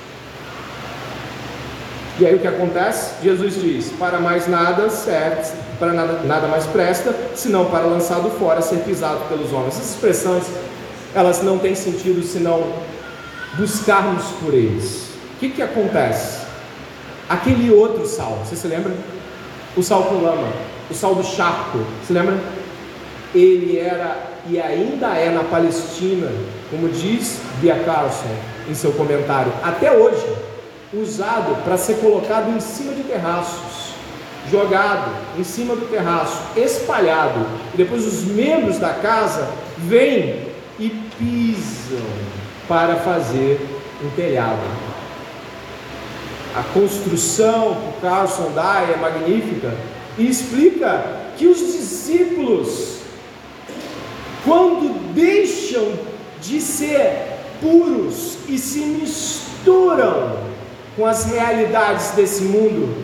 [2.22, 3.14] E aí o que acontece?
[3.20, 5.42] Jesus diz: Para mais nada serve,
[5.76, 9.74] para nada, nada mais presta, senão para lançado fora, ser pisado pelos homens.
[9.74, 10.44] Essas expressões,
[11.16, 12.74] elas não têm sentido senão
[13.54, 15.08] buscarmos por eles.
[15.34, 16.46] O que, que acontece?
[17.28, 18.92] Aquele outro sal, você se lembra?
[19.76, 20.46] O sal com lama,
[20.88, 22.38] o sal do charco, se lembra?
[23.34, 24.16] Ele era
[24.48, 26.30] e ainda é na Palestina,
[26.70, 28.30] como diz Bia Carlson
[28.70, 30.24] em seu comentário, até hoje
[30.92, 33.92] usado para ser colocado em cima de terraços,
[34.50, 42.04] jogado em cima do terraço, espalhado, e depois os membros da casa vêm e pisam
[42.68, 43.66] para fazer
[44.04, 44.60] um telhado.
[46.54, 49.74] A construção que Carlson dá é magnífica
[50.18, 52.98] e explica que os discípulos,
[54.44, 55.94] quando deixam
[56.42, 60.51] de ser puros e se misturam
[60.96, 63.02] com as realidades desse mundo,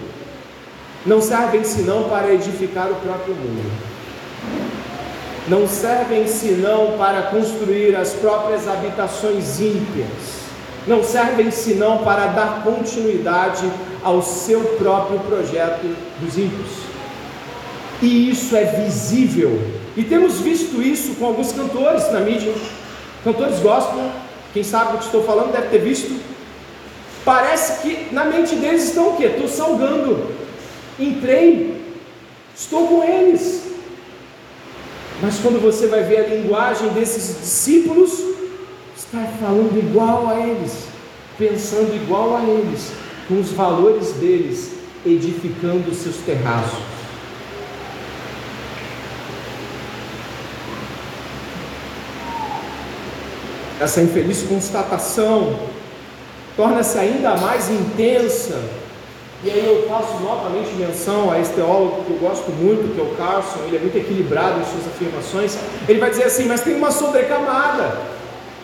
[1.07, 3.71] não servem senão para edificar o próprio mundo.
[5.49, 10.39] Não servem senão para construir as próprias habitações ímpias.
[10.87, 13.71] Não servem senão para dar continuidade
[14.03, 16.71] ao seu próprio projeto dos ímpios.
[18.03, 19.61] E isso é visível.
[19.97, 22.53] E temos visto isso com alguns cantores na mídia.
[23.25, 24.11] Cantores gospel,
[24.53, 26.21] quem sabe o que estou falando deve ter visto
[27.29, 29.27] Parece que na mente deles estão o quê?
[29.27, 30.31] Estou salgando.
[30.99, 31.79] Entrei,
[32.57, 33.65] estou com eles.
[35.21, 38.19] Mas quando você vai ver a linguagem desses discípulos,
[38.97, 40.85] está falando igual a eles,
[41.37, 42.93] pensando igual a eles,
[43.29, 46.79] com os valores deles, edificando seus terraços.
[53.79, 55.77] Essa infeliz constatação
[56.59, 58.61] torna-se ainda mais intensa.
[59.45, 63.05] E aí eu faço novamente menção a esse teólogo que eu gosto muito, que é
[63.05, 65.57] o Carson, ele é muito equilibrado em suas afirmações.
[65.89, 67.97] Ele vai dizer assim: mas tem uma sobrecamada,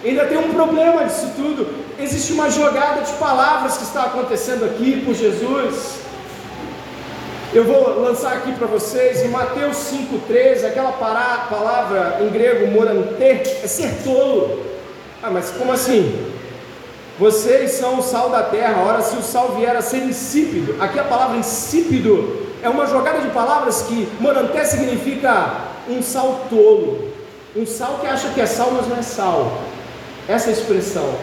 [0.04, 1.68] ainda tem um problema disso tudo.
[1.96, 6.00] Existe uma jogada de palavras que está acontecendo aqui por Jesus.
[7.52, 13.68] Eu vou lançar aqui para vocês em Mateus 5,13, aquela palavra em grego morante, é
[13.68, 14.64] ser tolo.
[15.22, 16.33] Ah, mas como assim?
[17.18, 18.84] Vocês são o sal da terra.
[18.84, 23.20] Ora, se o sal vier a ser insípido, aqui a palavra insípido é uma jogada
[23.20, 27.12] de palavras que moranté significa um sal tolo,
[27.54, 29.60] um sal que acha que é sal, mas não é sal.
[30.26, 31.14] Essa expressão,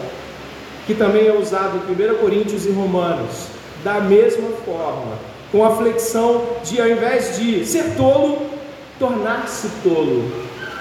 [0.86, 3.48] que também é usada em 1 Coríntios e Romanos,
[3.84, 5.18] da mesma forma,
[5.50, 8.46] com a flexão de ao invés de ser tolo,
[8.98, 10.30] tornar-se tolo.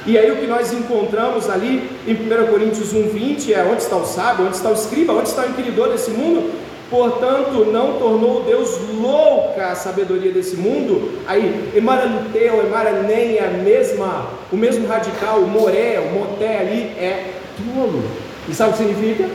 [0.06, 4.06] E aí o que nós encontramos ali em 1 Coríntios 1,20 é onde está o
[4.06, 6.52] sábio, onde está o escriba, onde está o inquiridor desse mundo?
[6.90, 11.20] Portanto, não tornou Deus louca a sabedoria desse mundo.
[11.26, 17.36] Aí, emaranteu, emaranem é a mesma, o mesmo radical, o moré, o moté ali é
[17.56, 18.04] tolo.
[18.50, 19.30] E sabe o que significa?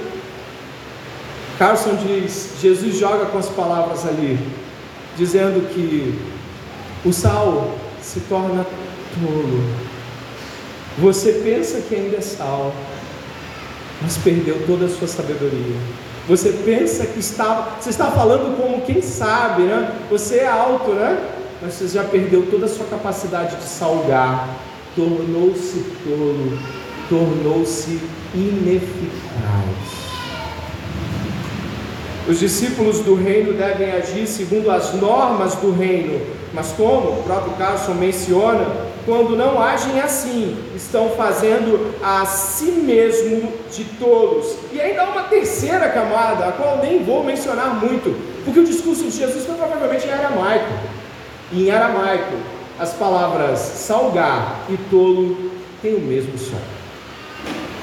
[1.59, 4.39] Carlson diz: Jesus joga com as palavras ali,
[5.17, 6.15] dizendo que
[7.07, 7.71] o sal
[8.03, 8.67] se torna
[9.15, 9.96] tolo.
[10.99, 12.73] Você pensa que ainda é sal,
[14.01, 15.77] mas perdeu toda a sua sabedoria.
[16.27, 19.93] Você pensa que está, você está falando como quem sabe, né?
[20.11, 21.19] Você é alto, né?
[21.61, 24.49] Mas você já perdeu toda a sua capacidade de salgar,
[24.95, 26.59] tornou-se tolo,
[27.09, 28.01] tornou-se
[28.35, 30.07] ineficaz.
[32.29, 36.21] Os discípulos do reino devem agir segundo as normas do reino,
[36.53, 38.67] mas como o próprio Carlson menciona,
[39.07, 44.57] quando não agem assim, estão fazendo a si mesmo de tolos.
[44.73, 48.15] E ainda há uma terceira camada, a qual nem vou mencionar muito,
[48.45, 50.73] porque o discurso de Jesus foi provavelmente em aramaico.
[51.53, 52.35] E em aramaico,
[52.81, 56.61] as palavras salgar e tolo têm o mesmo som.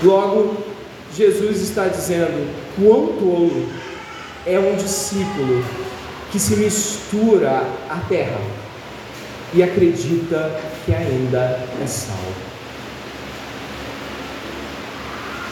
[0.03, 0.57] Logo,
[1.15, 3.65] Jesus está dizendo: quão tolo
[4.45, 5.63] é um discípulo
[6.33, 8.41] que se mistura à terra
[9.53, 12.33] e acredita que ainda é salvo.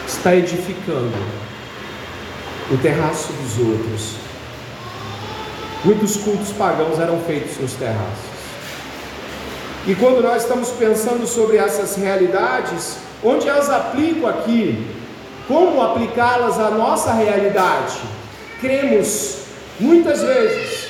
[0.06, 1.16] Está edificando
[2.70, 4.16] o terraço dos outros.
[5.84, 8.32] Muitos cultos pagãos eram feitos nos terraços.
[9.86, 14.86] E quando nós estamos pensando sobre essas realidades, onde elas aplicam aqui,
[15.48, 17.98] como aplicá-las à nossa realidade?
[18.60, 19.38] Cremos
[19.80, 20.88] muitas vezes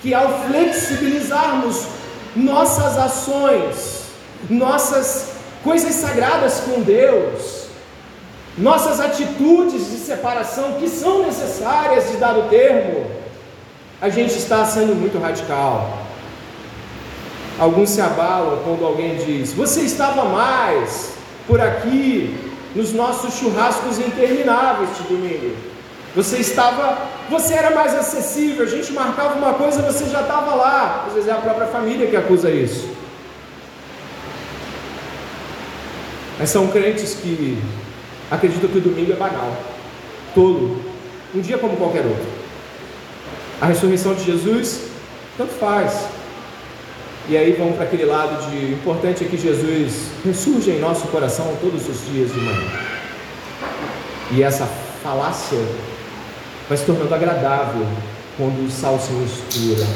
[0.00, 1.86] que ao flexibilizarmos
[2.34, 4.04] nossas ações,
[4.48, 7.66] nossas coisas sagradas com Deus,
[8.56, 13.06] nossas atitudes de separação que são necessárias de dar o termo,
[14.00, 15.98] a gente está sendo muito radical.
[17.58, 21.12] Alguns se abalam quando alguém diz: Você estava mais
[21.46, 22.36] por aqui
[22.74, 25.54] nos nossos churrascos intermináveis de domingo.
[26.14, 31.04] Você estava, você era mais acessível, a gente marcava uma coisa, você já estava lá.
[31.06, 32.88] Às vezes é a própria família que acusa isso.
[36.38, 37.62] Mas são crentes que
[38.30, 39.56] acreditam que o domingo é banal,
[40.34, 40.82] tolo,
[41.34, 42.26] um dia como qualquer outro.
[43.60, 44.88] A ressurreição de Jesus,
[45.38, 46.06] tanto faz.
[47.28, 51.56] E aí vamos para aquele lado de importante é que Jesus ressurge em nosso coração
[51.60, 52.70] todos os dias de manhã.
[54.32, 54.66] E essa
[55.02, 55.58] falácia
[56.76, 57.86] se tornando agradável
[58.36, 59.86] quando o sal se mistura.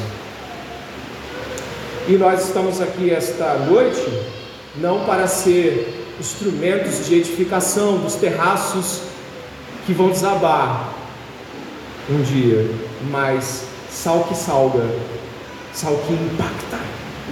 [2.08, 4.00] E nós estamos aqui esta noite
[4.76, 9.02] não para ser instrumentos de edificação dos terraços
[9.86, 10.92] que vão desabar
[12.08, 12.70] um dia,
[13.10, 14.84] mas sal que salga,
[15.72, 16.78] sal que impacta,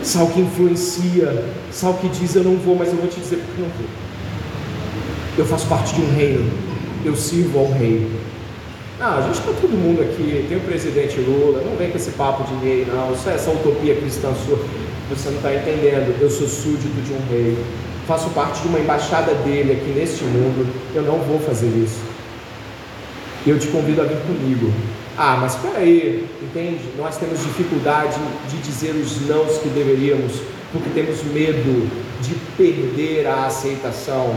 [0.03, 3.63] sal que influencia, sal que diz eu não vou, mas eu vou te dizer porque
[3.63, 3.87] não vou.
[5.37, 6.53] Eu faço parte de um reino,
[7.05, 8.11] eu sirvo ao rei.
[8.99, 12.13] Não, a gente está todo mundo aqui, tem o presidente Lula, não vem com esse
[12.13, 14.57] papo de rei, não, isso é essa utopia cristã sua,
[15.11, 17.59] você não está entendendo, eu sou súdito de um rei,
[18.07, 21.99] faço parte de uma embaixada dele aqui neste mundo, eu não vou fazer isso.
[23.45, 24.73] Eu te convido a vir comigo.
[25.19, 26.85] Ah, mas espera aí, entende?
[26.97, 30.41] Nós temos dificuldade de dizer os nãos que deveríamos,
[30.73, 31.91] porque temos medo
[32.23, 34.35] de perder a aceitação.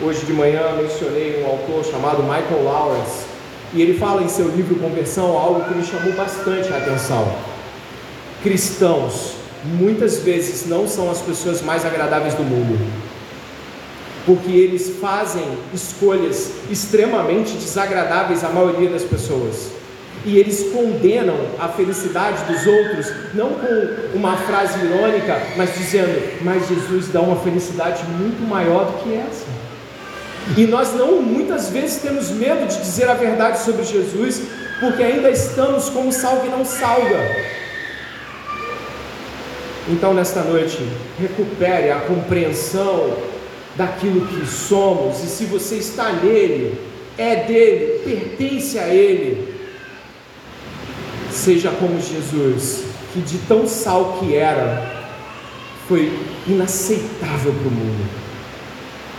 [0.00, 3.25] Hoje de manhã mencionei um autor chamado Michael Lawrence,
[3.72, 7.32] e ele fala em seu livro Conversão algo que me chamou bastante a atenção.
[8.42, 12.78] Cristãos muitas vezes não são as pessoas mais agradáveis do mundo,
[14.24, 15.44] porque eles fazem
[15.74, 19.70] escolhas extremamente desagradáveis à maioria das pessoas.
[20.24, 26.66] E eles condenam a felicidade dos outros, não com uma frase irônica, mas dizendo: Mas
[26.66, 29.46] Jesus dá uma felicidade muito maior do que essa.
[30.54, 34.42] E nós não muitas vezes temos medo de dizer a verdade sobre Jesus,
[34.78, 37.18] porque ainda estamos como sal que não salga.
[39.88, 40.78] Então, nesta noite,
[41.18, 43.16] recupere a compreensão
[43.76, 46.78] daquilo que somos, e se você está nele,
[47.18, 49.54] é dele, pertence a ele.
[51.30, 55.06] Seja como Jesus, que de tão sal que era,
[55.88, 56.12] foi
[56.46, 58.25] inaceitável para o mundo.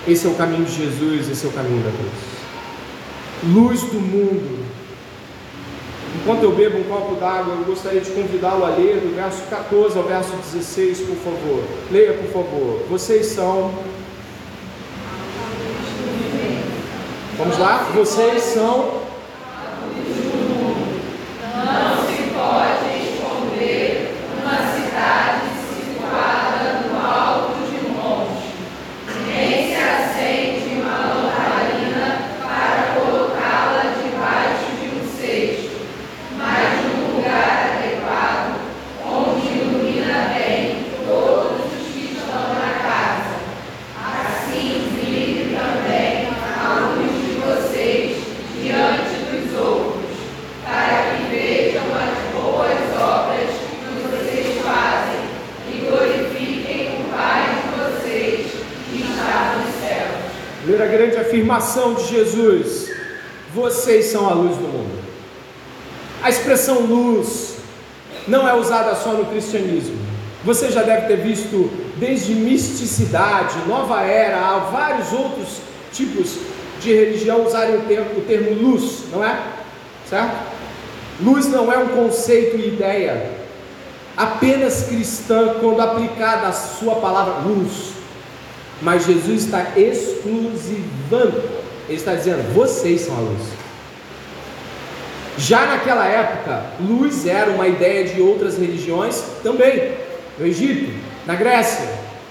[0.08, 3.53] Esse é o caminho de Jesus, esse é o caminho da cruz.
[3.53, 4.66] Luz do mundo.
[6.16, 9.97] Enquanto eu bebo um copo d'água, eu gostaria de convidá-lo a ler do verso 14
[9.97, 11.64] ao verso 16, por favor.
[11.91, 12.86] Leia, por favor.
[12.89, 13.74] Vocês são.
[17.38, 17.89] Vamos lá?
[17.93, 19.07] Vocês são
[61.48, 62.91] afirmação de Jesus:
[63.54, 64.98] vocês são a luz do mundo.
[66.22, 67.58] A expressão luz
[68.28, 69.98] não é usada só no cristianismo.
[70.43, 75.60] Você já deve ter visto desde misticidade, nova era, há vários outros
[75.91, 76.38] tipos
[76.82, 79.41] de religião usarem o termo, o termo luz, não é?
[80.08, 80.36] Certo?
[81.22, 83.32] Luz não é um conceito e ideia
[84.16, 87.97] apenas cristã quando aplicada a sua palavra luz.
[88.82, 91.41] Mas Jesus está exclusivando,
[91.88, 93.41] ele está dizendo: vocês são a luz.
[95.38, 99.93] Já naquela época, luz era uma ideia de outras religiões também.
[100.39, 100.91] No Egito,
[101.25, 101.88] na Grécia,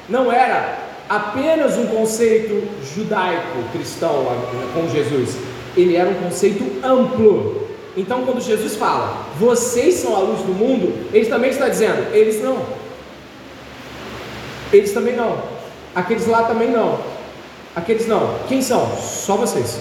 [0.09, 0.78] não era
[1.09, 4.26] apenas um conceito judaico cristão
[4.74, 5.36] com Jesus,
[5.76, 7.66] ele era um conceito amplo.
[7.97, 12.42] Então, quando Jesus fala, vocês são a luz do mundo, ele também está dizendo, eles
[12.42, 12.64] não.
[14.72, 15.56] Eles também não.
[15.97, 17.01] Aqueles lá também não.
[17.74, 18.38] Aqueles não.
[18.49, 18.86] Quem são?
[18.99, 19.80] Só vocês.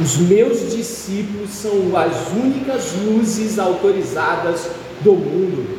[0.00, 4.68] Os meus discípulos são as únicas luzes autorizadas
[5.02, 5.78] do mundo.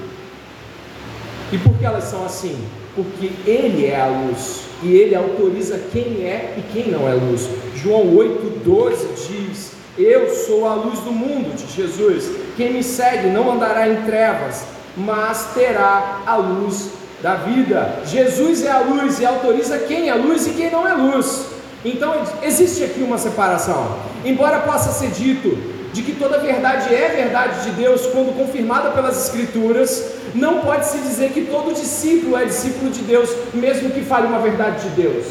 [1.51, 2.57] E por que elas são assim?
[2.95, 7.49] Porque Ele é a luz e Ele autoriza quem é e quem não é luz.
[7.75, 12.31] João 8,12 diz: Eu sou a luz do mundo, de Jesus.
[12.55, 14.63] Quem me segue não andará em trevas,
[14.95, 17.99] mas terá a luz da vida.
[18.05, 21.45] Jesus é a luz e autoriza quem é luz e quem não é luz.
[21.83, 23.97] Então existe aqui uma separação.
[24.23, 25.57] Embora possa ser dito
[25.93, 30.97] de que toda verdade é verdade de Deus quando confirmada pelas Escrituras, não pode se
[30.99, 35.25] dizer que todo discípulo é discípulo de Deus, mesmo que fale uma verdade de Deus.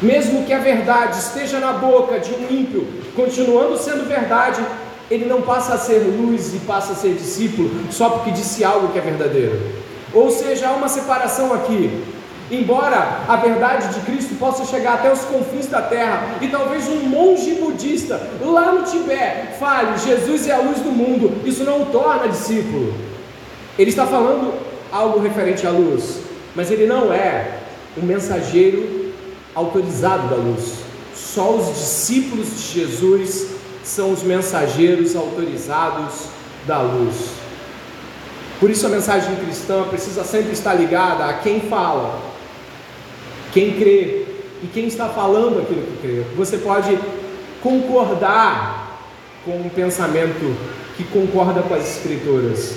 [0.00, 4.60] Mesmo que a verdade esteja na boca de um ímpio, continuando sendo verdade,
[5.10, 8.88] ele não passa a ser luz e passa a ser discípulo só porque disse algo
[8.88, 9.85] que é verdadeiro.
[10.16, 12.02] Ou seja, há uma separação aqui.
[12.50, 17.00] Embora a verdade de Cristo possa chegar até os confins da terra, e talvez um
[17.00, 21.86] monge budista lá no Tibete fale: Jesus é a luz do mundo, isso não o
[21.86, 22.94] torna discípulo.
[23.78, 24.54] Ele está falando
[24.90, 26.20] algo referente à luz,
[26.54, 27.58] mas ele não é
[27.94, 29.12] um mensageiro
[29.54, 30.76] autorizado da luz.
[31.14, 33.48] Só os discípulos de Jesus
[33.84, 36.28] são os mensageiros autorizados
[36.66, 37.45] da luz.
[38.58, 42.20] Por isso a mensagem cristã precisa sempre estar ligada a quem fala,
[43.52, 44.24] quem crê
[44.62, 46.22] e quem está falando aquilo que crê.
[46.36, 46.98] Você pode
[47.62, 49.00] concordar
[49.44, 50.56] com um pensamento
[50.96, 52.76] que concorda com as escrituras,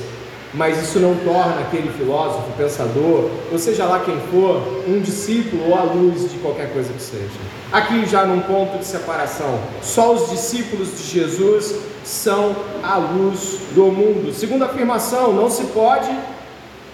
[0.53, 5.75] mas isso não torna aquele filósofo, pensador, ou seja lá quem for, um discípulo ou
[5.77, 7.29] a luz de qualquer coisa que seja.
[7.71, 13.85] Aqui já num ponto de separação, só os discípulos de Jesus são a luz do
[13.85, 14.33] mundo.
[14.33, 16.09] Segunda afirmação, não se pode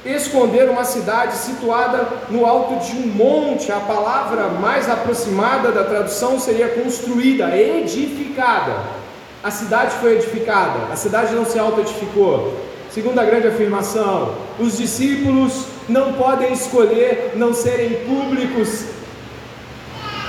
[0.06, 3.72] esconder uma cidade situada no alto de um monte.
[3.72, 8.76] A palavra mais aproximada da tradução seria construída, edificada.
[9.41, 12.53] A cidade foi edificada, a cidade não se auto-edificou.
[12.96, 18.86] Segunda grande afirmação: os discípulos não podem escolher não serem públicos.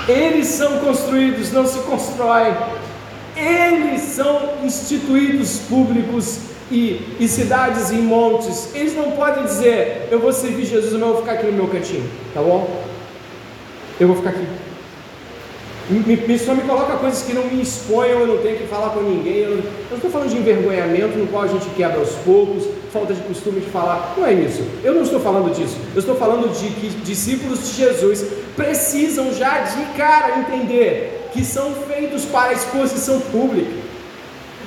[0.05, 2.53] Eles são construídos, não se constroem.
[3.37, 6.39] Eles são instituídos públicos
[6.69, 8.75] e, e cidades e montes.
[8.75, 11.67] Eles não podem dizer: Eu vou servir Jesus, mas eu vou ficar aqui no meu
[11.69, 12.03] cantinho,
[12.33, 12.83] tá bom?
[13.97, 14.45] Eu vou ficar aqui.
[15.89, 19.01] Me, só me coloca coisas que não me exponham, eu não tenho que falar com
[19.01, 19.37] ninguém.
[19.37, 23.21] Eu não estou falando de envergonhamento no qual a gente quebra aos poucos, falta de
[23.21, 24.13] costume de falar.
[24.17, 24.63] Não é isso.
[24.83, 25.77] Eu não estou falando disso.
[25.93, 28.25] Eu estou falando de que discípulos de Jesus
[28.55, 33.71] precisam já de cara entender que são feitos para a exposição pública.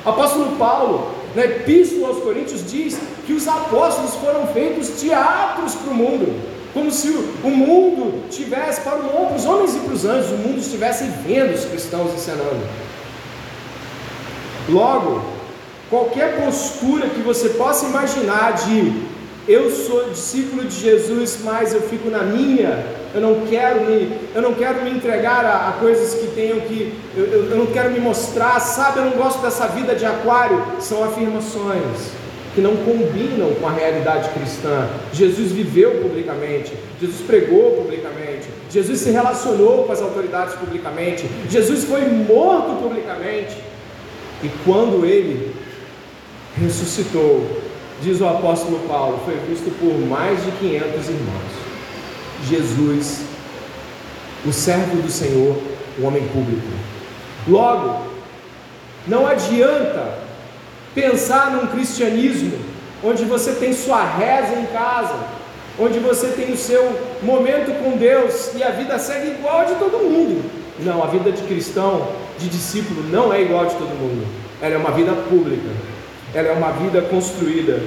[0.05, 5.95] Apóstolo Paulo, na Epístola aos Coríntios, diz que os apóstolos foram feitos teatros para o
[5.95, 6.60] mundo.
[6.73, 11.05] Como se o mundo tivesse, para os homens e para os anjos, o mundo estivesse
[11.27, 12.61] vendo os cristãos ensinando.
[14.69, 15.23] Logo,
[15.89, 19.11] qualquer postura que você possa imaginar de
[19.49, 24.41] eu sou discípulo de Jesus, mas eu fico na minha, eu não quero me, eu
[24.41, 27.91] não quero me entregar a, a coisas que tenham que, eu, eu, eu não quero
[27.91, 32.20] me mostrar, sabe, eu não gosto dessa vida de aquário, são afirmações
[32.55, 34.89] que não combinam com a realidade cristã.
[35.13, 42.03] Jesus viveu publicamente, Jesus pregou publicamente, Jesus se relacionou com as autoridades publicamente, Jesus foi
[42.09, 43.57] morto publicamente.
[44.43, 45.55] E quando ele
[46.61, 47.47] ressuscitou,
[48.03, 51.71] diz o apóstolo Paulo, foi visto por mais de 500 irmãos.
[52.49, 53.21] Jesus,
[54.47, 55.57] o servo do Senhor,
[55.99, 56.67] o homem público.
[57.47, 58.07] Logo,
[59.07, 60.30] não adianta
[60.95, 62.59] pensar num cristianismo
[63.03, 65.15] onde você tem sua reza em casa,
[65.79, 69.75] onde você tem o seu momento com Deus e a vida segue igual a de
[69.77, 70.43] todo mundo.
[70.81, 74.27] Não, a vida de cristão, de discípulo, não é igual a de todo mundo.
[74.61, 75.69] Ela é uma vida pública,
[76.35, 77.81] ela é uma vida construída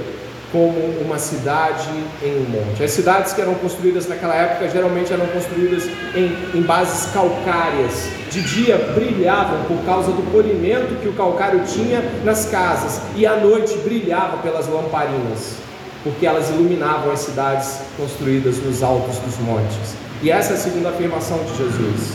[0.54, 1.90] como uma cidade
[2.22, 2.84] em um monte.
[2.84, 8.08] As cidades que eram construídas naquela época geralmente eram construídas em, em bases calcárias.
[8.30, 13.36] De dia brilhavam por causa do polimento que o calcário tinha nas casas, e à
[13.36, 15.56] noite brilhava pelas lamparinas,
[16.04, 19.96] porque elas iluminavam as cidades construídas nos altos dos montes.
[20.22, 22.14] E essa é a segunda afirmação de Jesus.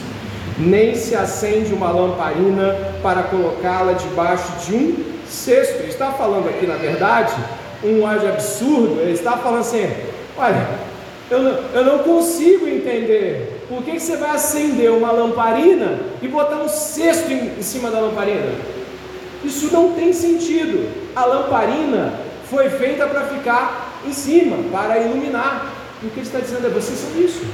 [0.59, 5.79] Nem se acende uma lamparina para colocá-la debaixo de um cesto.
[5.81, 7.33] Ele está falando aqui, na verdade,
[7.85, 9.89] um de absurdo, ele está falando assim:
[10.37, 10.69] olha,
[11.31, 16.29] eu não, eu não consigo entender por que, que você vai acender uma lamparina e
[16.29, 18.53] botar um cesto em, em cima da lamparina.
[19.45, 20.91] Isso não tem sentido.
[21.15, 22.15] A lamparina
[22.51, 25.73] foi feita para ficar em cima, para iluminar.
[26.03, 27.45] E o que ele está dizendo é: vocês são isso.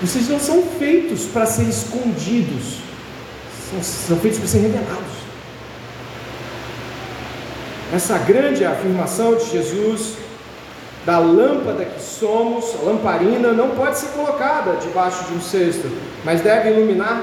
[0.00, 2.78] Vocês não são feitos para ser escondidos,
[3.70, 5.11] são, são feitos para ser revelados.
[7.92, 10.14] Essa grande afirmação de Jesus
[11.04, 15.90] da lâmpada que somos, a lamparina, não pode ser colocada debaixo de um cesto,
[16.24, 17.22] mas deve iluminar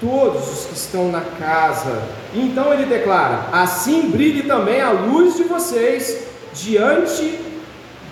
[0.00, 2.02] todos os que estão na casa.
[2.34, 7.38] Então ele declara: Assim brilhe também a luz de vocês diante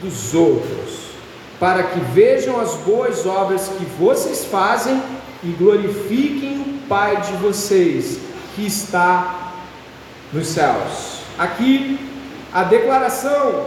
[0.02, 1.10] dos outros,
[1.58, 5.00] para que vejam as boas obras que vocês fazem
[5.42, 8.18] e glorifiquem o Pai de vocês
[8.54, 9.52] que está
[10.34, 11.13] nos céus.
[11.38, 11.98] Aqui
[12.52, 13.66] a declaração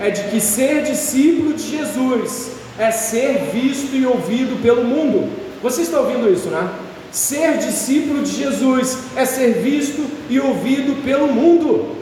[0.00, 5.30] é de que ser discípulo de Jesus é ser visto e ouvido pelo mundo.
[5.62, 6.68] Você está ouvindo isso, né?
[7.12, 11.96] Ser discípulo de Jesus é ser visto e ouvido pelo mundo.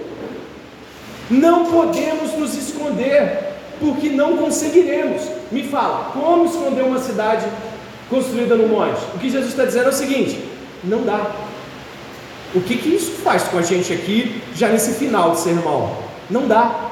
[1.30, 5.22] Não podemos nos esconder, porque não conseguiremos.
[5.50, 7.46] Me fala, como esconder uma cidade
[8.08, 9.00] construída no monte?
[9.14, 10.42] O que Jesus está dizendo é o seguinte:
[10.84, 11.30] não dá.
[12.54, 15.94] O que, que isso faz com a gente aqui, já nesse final de sermão?
[16.30, 16.88] Não dá.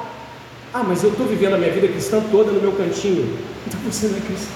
[0.73, 3.37] Ah, mas eu estou vivendo a minha vida cristã toda no meu cantinho.
[3.65, 4.53] Então você não é cristão.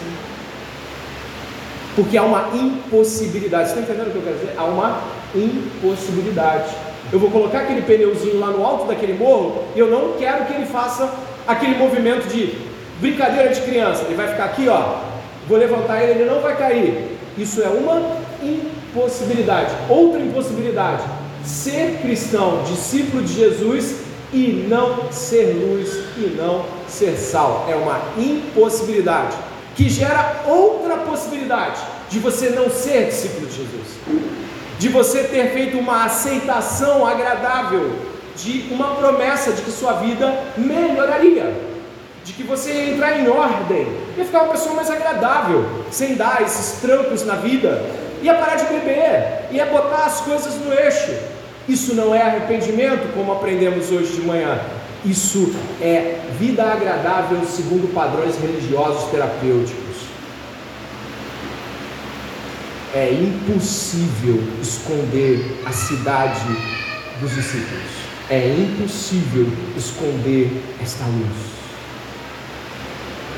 [1.96, 3.70] Porque há uma impossibilidade.
[3.70, 4.54] Você está entendendo o que eu quero dizer?
[4.58, 5.02] Há uma
[5.34, 6.72] impossibilidade.
[7.12, 10.54] Eu vou colocar aquele pneuzinho lá no alto daquele morro e eu não quero que
[10.54, 11.12] ele faça
[11.48, 12.54] aquele movimento de
[13.00, 14.04] brincadeira de criança.
[14.04, 15.00] Ele vai ficar aqui, ó.
[15.48, 17.18] Vou levantar ele, ele não vai cair.
[17.38, 19.74] Isso é uma impossibilidade impossibilidade.
[19.90, 21.04] Outra impossibilidade:
[21.46, 23.96] ser cristão, discípulo de Jesus
[24.34, 27.68] e não ser luz e não ser sal.
[27.70, 29.36] É uma impossibilidade
[29.76, 33.88] que gera outra possibilidade de você não ser discípulo de Jesus,
[34.78, 37.92] de você ter feito uma aceitação agradável
[38.36, 41.54] de uma promessa de que sua vida melhoraria,
[42.24, 43.88] de que você ia entrar em ordem,
[44.18, 47.84] ia ficar uma pessoa mais agradável, sem dar esses trancos na vida,
[48.22, 51.14] ia parar de beber, ia botar as coisas no eixo.
[51.68, 54.60] Isso não é arrependimento, como aprendemos hoje de manhã.
[55.04, 59.82] Isso é vida agradável segundo padrões religiosos terapêuticos.
[62.94, 66.46] É impossível esconder a cidade
[67.20, 68.02] dos discípulos.
[68.30, 69.48] É impossível
[69.78, 70.52] esconder
[70.82, 71.52] esta luz.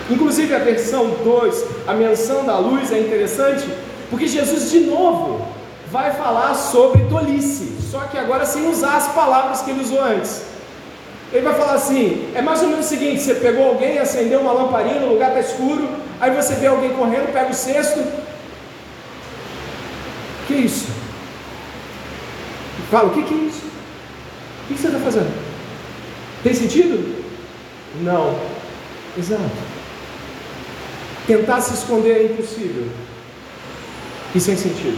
[0.09, 3.65] Inclusive a versão 2, a menção da luz é interessante
[4.14, 5.43] porque Jesus de novo
[5.91, 10.43] vai falar sobre tolice, só que agora sem usar as palavras que ele usou antes.
[11.32, 14.51] Ele vai falar assim: é mais ou menos o seguinte: você pegou alguém, acendeu uma
[14.51, 15.89] lamparina, o lugar está escuro,
[16.22, 18.03] aí você vê alguém correndo, pega o cesto.
[20.47, 20.91] Que isso?
[22.91, 23.66] Fala, o que, que é isso?
[23.66, 25.34] O que você está fazendo?
[26.43, 27.26] Tem sentido?
[28.03, 28.38] Não.
[29.18, 29.41] Exato.
[31.26, 32.91] Tentar se esconder é impossível.
[34.36, 34.97] E sem sentido.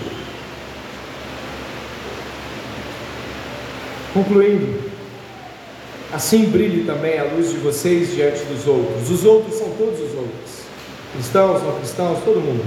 [4.13, 4.79] Concluindo,
[6.13, 9.09] assim brilhe também a luz de vocês diante dos outros.
[9.09, 10.51] Os outros são todos os outros,
[11.13, 12.63] cristãos, não cristãos, todo mundo.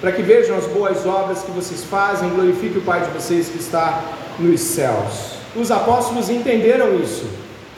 [0.00, 3.58] Para que vejam as boas obras que vocês fazem, glorifique o Pai de vocês que
[3.58, 4.02] está
[4.38, 5.36] nos céus.
[5.54, 7.26] Os apóstolos entenderam isso.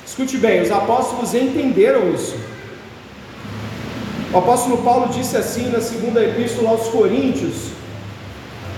[0.06, 2.36] Escute bem, os apóstolos entenderam isso.
[4.32, 7.70] O apóstolo Paulo disse assim na segunda epístola aos Coríntios: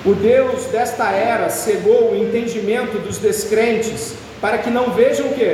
[0.04, 5.44] O Deus desta era cegou o entendimento dos descrentes para que não vejam o que?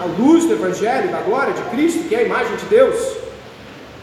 [0.00, 3.16] A luz do Evangelho, da glória de Cristo, que é a imagem de Deus.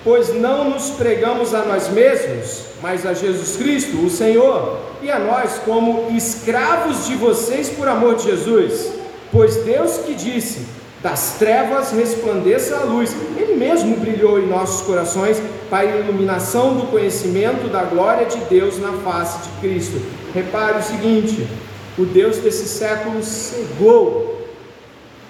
[0.04, 5.18] Pois não nos pregamos a nós mesmos, mas a Jesus Cristo, o Senhor, e a
[5.18, 8.92] nós como escravos de vocês por amor de Jesus.
[9.32, 10.66] Pois Deus que disse:
[11.06, 13.16] das trevas resplandeça a luz.
[13.38, 15.40] Ele mesmo brilhou em nossos corações
[15.70, 20.02] para a iluminação do conhecimento da glória de Deus na face de Cristo.
[20.34, 21.48] Repare o seguinte:
[21.96, 24.50] o Deus desse século cegou,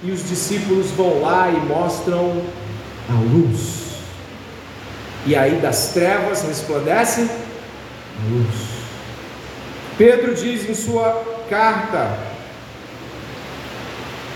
[0.01, 2.41] e os discípulos vão lá e mostram
[3.09, 3.97] a luz.
[5.26, 8.55] E aí das trevas resplandece a luz.
[9.97, 12.17] Pedro diz em sua carta: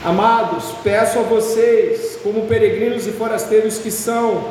[0.04, 4.46] Amados, peço a vocês, como peregrinos e forasteiros que são,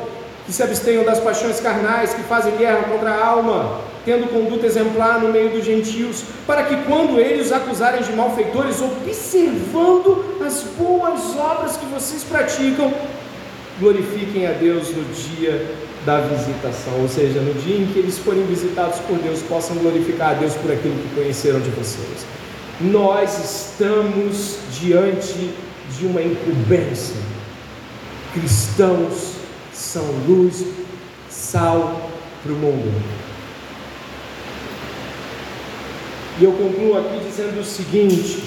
[0.45, 5.21] que se abstenham das paixões carnais, que fazem guerra contra a alma, tendo conduta exemplar
[5.21, 11.35] no meio dos gentios, para que quando eles os acusarem de malfeitores, observando as boas
[11.39, 12.93] obras que vocês praticam,
[13.81, 15.67] glorifiquem a Deus no dia
[16.05, 20.33] da visitação, ou seja, no dia em que eles forem visitados por Deus, possam glorificar
[20.33, 22.38] a Deus por aquilo que conheceram de vocês.
[22.81, 25.53] Nós estamos diante
[25.99, 27.17] de uma incumbência.
[28.33, 29.33] Cristãos
[29.73, 30.65] são luz,
[31.29, 32.09] sal
[32.43, 33.03] para o mundo.
[36.41, 38.45] E eu concluo aqui dizendo o seguinte: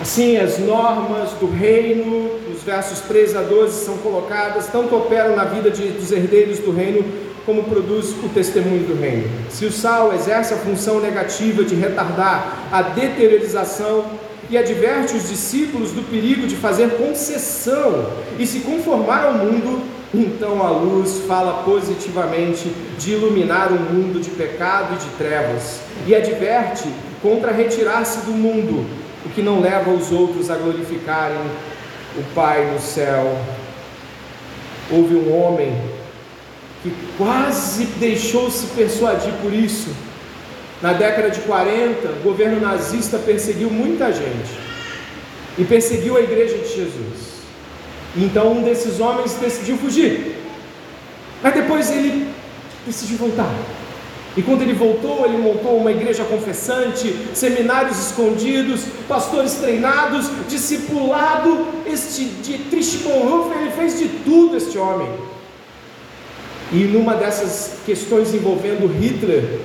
[0.00, 5.44] assim, as normas do reino, os versos 3 a 12 são colocadas, tanto operam na
[5.44, 7.04] vida de, dos herdeiros do reino,
[7.46, 9.30] como produz o testemunho do reino.
[9.48, 14.04] Se o sal exerce a função negativa de retardar a deteriorização
[14.50, 19.82] e adverte os discípulos do perigo de fazer concessão e se conformar ao mundo,
[20.12, 26.14] então a luz fala positivamente de iluminar um mundo de pecado e de trevas, e
[26.14, 26.88] adverte
[27.22, 28.86] contra retirar-se do mundo,
[29.24, 31.38] o que não leva os outros a glorificarem
[32.16, 33.36] o Pai no céu.
[34.90, 35.74] Houve um homem
[36.86, 39.88] que quase deixou-se persuadir por isso.
[40.80, 44.50] Na década de 40, o governo nazista perseguiu muita gente
[45.58, 47.36] e perseguiu a igreja de Jesus.
[48.16, 50.36] Então um desses homens decidiu fugir.
[51.42, 52.28] Mas depois ele
[52.86, 53.52] decidiu voltar.
[54.36, 61.66] E quando ele voltou, ele montou uma igreja confessante, seminários escondidos, pastores treinados, discipulado.
[61.86, 65.35] Este Dietrich Bonhoeffer, ele fez de tudo este homem.
[66.72, 69.60] E numa dessas questões envolvendo Hitler,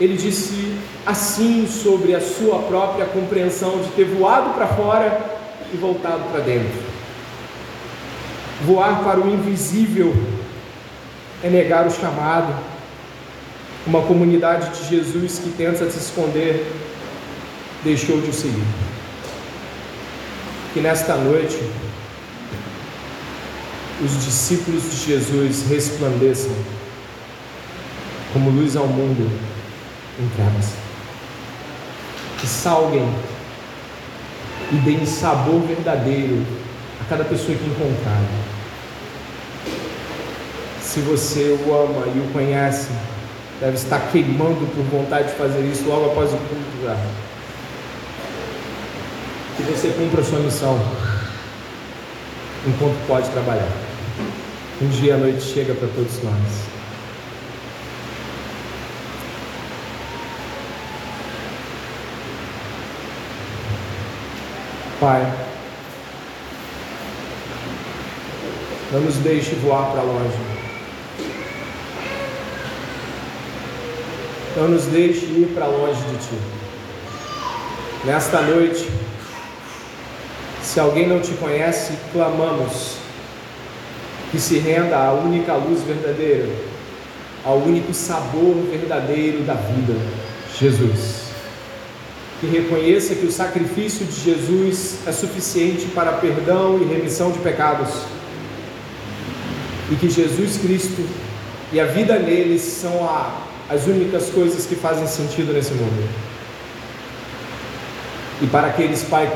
[0.00, 0.76] ele disse
[1.06, 5.38] assim sobre a sua própria compreensão de ter voado para fora
[5.72, 6.98] e voltado para dentro.
[8.64, 10.14] Voar para o invisível
[11.42, 12.54] é negar o chamado.
[13.86, 16.70] Uma comunidade de Jesus que tenta se esconder
[17.82, 18.64] deixou de o seguir.
[20.74, 21.58] Que nesta noite
[24.00, 26.52] os discípulos de Jesus resplandeçam
[28.32, 29.28] como luz ao mundo
[30.20, 30.72] em trevas.
[32.38, 33.08] Que salguem
[34.70, 36.44] e deem sabor verdadeiro
[37.00, 38.28] a cada pessoa que encontrarem.
[40.80, 42.88] Se você o ama e o conhece,
[43.60, 46.96] deve estar queimando por vontade de fazer isso logo após o culto já.
[49.56, 50.78] Que você cumpra a sua missão
[52.66, 53.87] enquanto pode trabalhar.
[54.80, 56.68] Um dia a noite chega para todos nós.
[65.00, 65.32] Pai,
[68.92, 70.38] não nos deixe voar para longe.
[74.56, 76.38] Não nos deixe ir para longe de Ti.
[78.04, 78.88] Nesta noite,
[80.68, 82.98] Se alguém não te conhece, clamamos
[84.30, 86.48] que se renda à única luz verdadeira,
[87.44, 89.94] ao único sabor verdadeiro da vida,
[90.58, 91.28] Jesus.
[92.40, 97.88] Que reconheça que o sacrifício de Jesus é suficiente para perdão e remissão de pecados.
[99.90, 101.04] E que Jesus Cristo
[101.72, 106.08] e a vida nele são a, as únicas coisas que fazem sentido nesse mundo.
[108.40, 109.30] E para aqueles, Pai,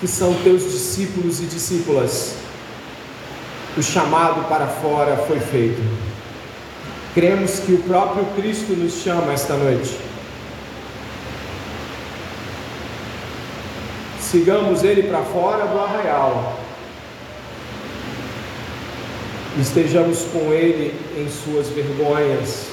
[0.00, 2.34] que são teus discípulos e discípulas,
[3.76, 5.82] o chamado para fora foi feito.
[7.14, 9.96] Cremos que o próprio Cristo nos chama esta noite.
[14.20, 16.58] Sigamos Ele para fora do arraial.
[19.58, 22.68] Estejamos com Ele em suas vergonhas.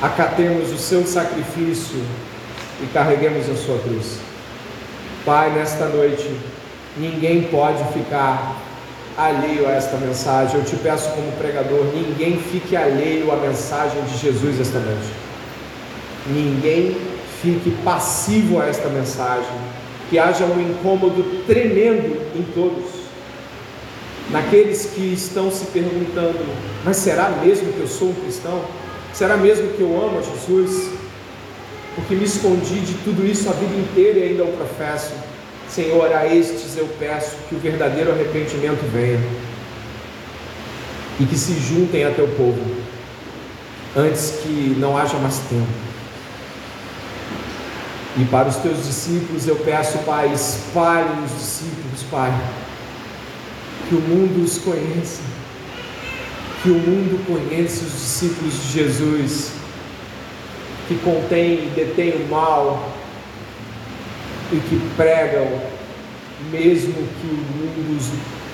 [0.00, 2.02] Acatemos o seu sacrifício
[2.82, 4.18] e carreguemos a sua cruz.
[5.24, 6.28] Pai, nesta noite,
[6.96, 8.56] ninguém pode ficar
[9.16, 10.56] alheio a esta mensagem.
[10.56, 15.08] Eu te peço, como pregador, ninguém fique alheio à mensagem de Jesus esta noite.
[16.26, 16.96] Ninguém
[17.42, 19.50] fique passivo a esta mensagem.
[20.08, 23.02] Que haja um incômodo tremendo em todos.
[24.30, 26.38] Naqueles que estão se perguntando:
[26.84, 28.62] mas será mesmo que eu sou um cristão?
[29.12, 30.90] Será mesmo que eu amo a Jesus?
[31.94, 35.12] Porque me escondi de tudo isso a vida inteira e ainda o professo
[35.74, 39.18] Senhor, a estes eu peço que o verdadeiro arrependimento venha
[41.18, 42.60] e que se juntem a teu povo
[43.96, 45.66] antes que não haja mais tempo.
[48.18, 52.30] E para os teus discípulos eu peço, Pai, espalhe os discípulos, Pai,
[53.88, 55.22] que o mundo os conheça,
[56.62, 59.52] que o mundo conheça os discípulos de Jesus,
[60.86, 62.91] que contém e detém o mal,
[64.52, 65.46] e que pregam,
[66.50, 68.10] mesmo que o mundo os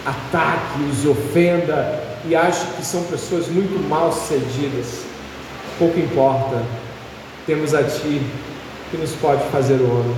[0.07, 5.03] ataque, os ofenda e ache que são pessoas muito mal sucedidas.
[5.79, 6.63] Pouco importa,
[7.47, 8.23] temos a Ti
[8.91, 10.17] que nos pode fazer o homem.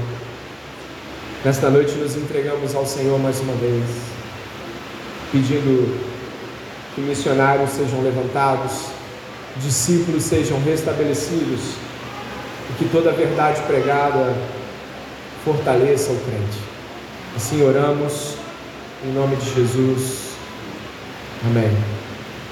[1.45, 3.85] Nesta noite nos entregamos ao Senhor mais uma vez,
[5.33, 5.99] pedindo
[6.95, 8.87] que missionários sejam levantados,
[9.57, 11.61] discípulos sejam restabelecidos
[12.70, 14.35] e que toda a verdade pregada
[15.45, 16.59] fortaleça o crente.
[17.36, 18.36] Assim oramos,
[19.05, 20.30] em nome de Jesus.
[21.45, 21.99] Amém.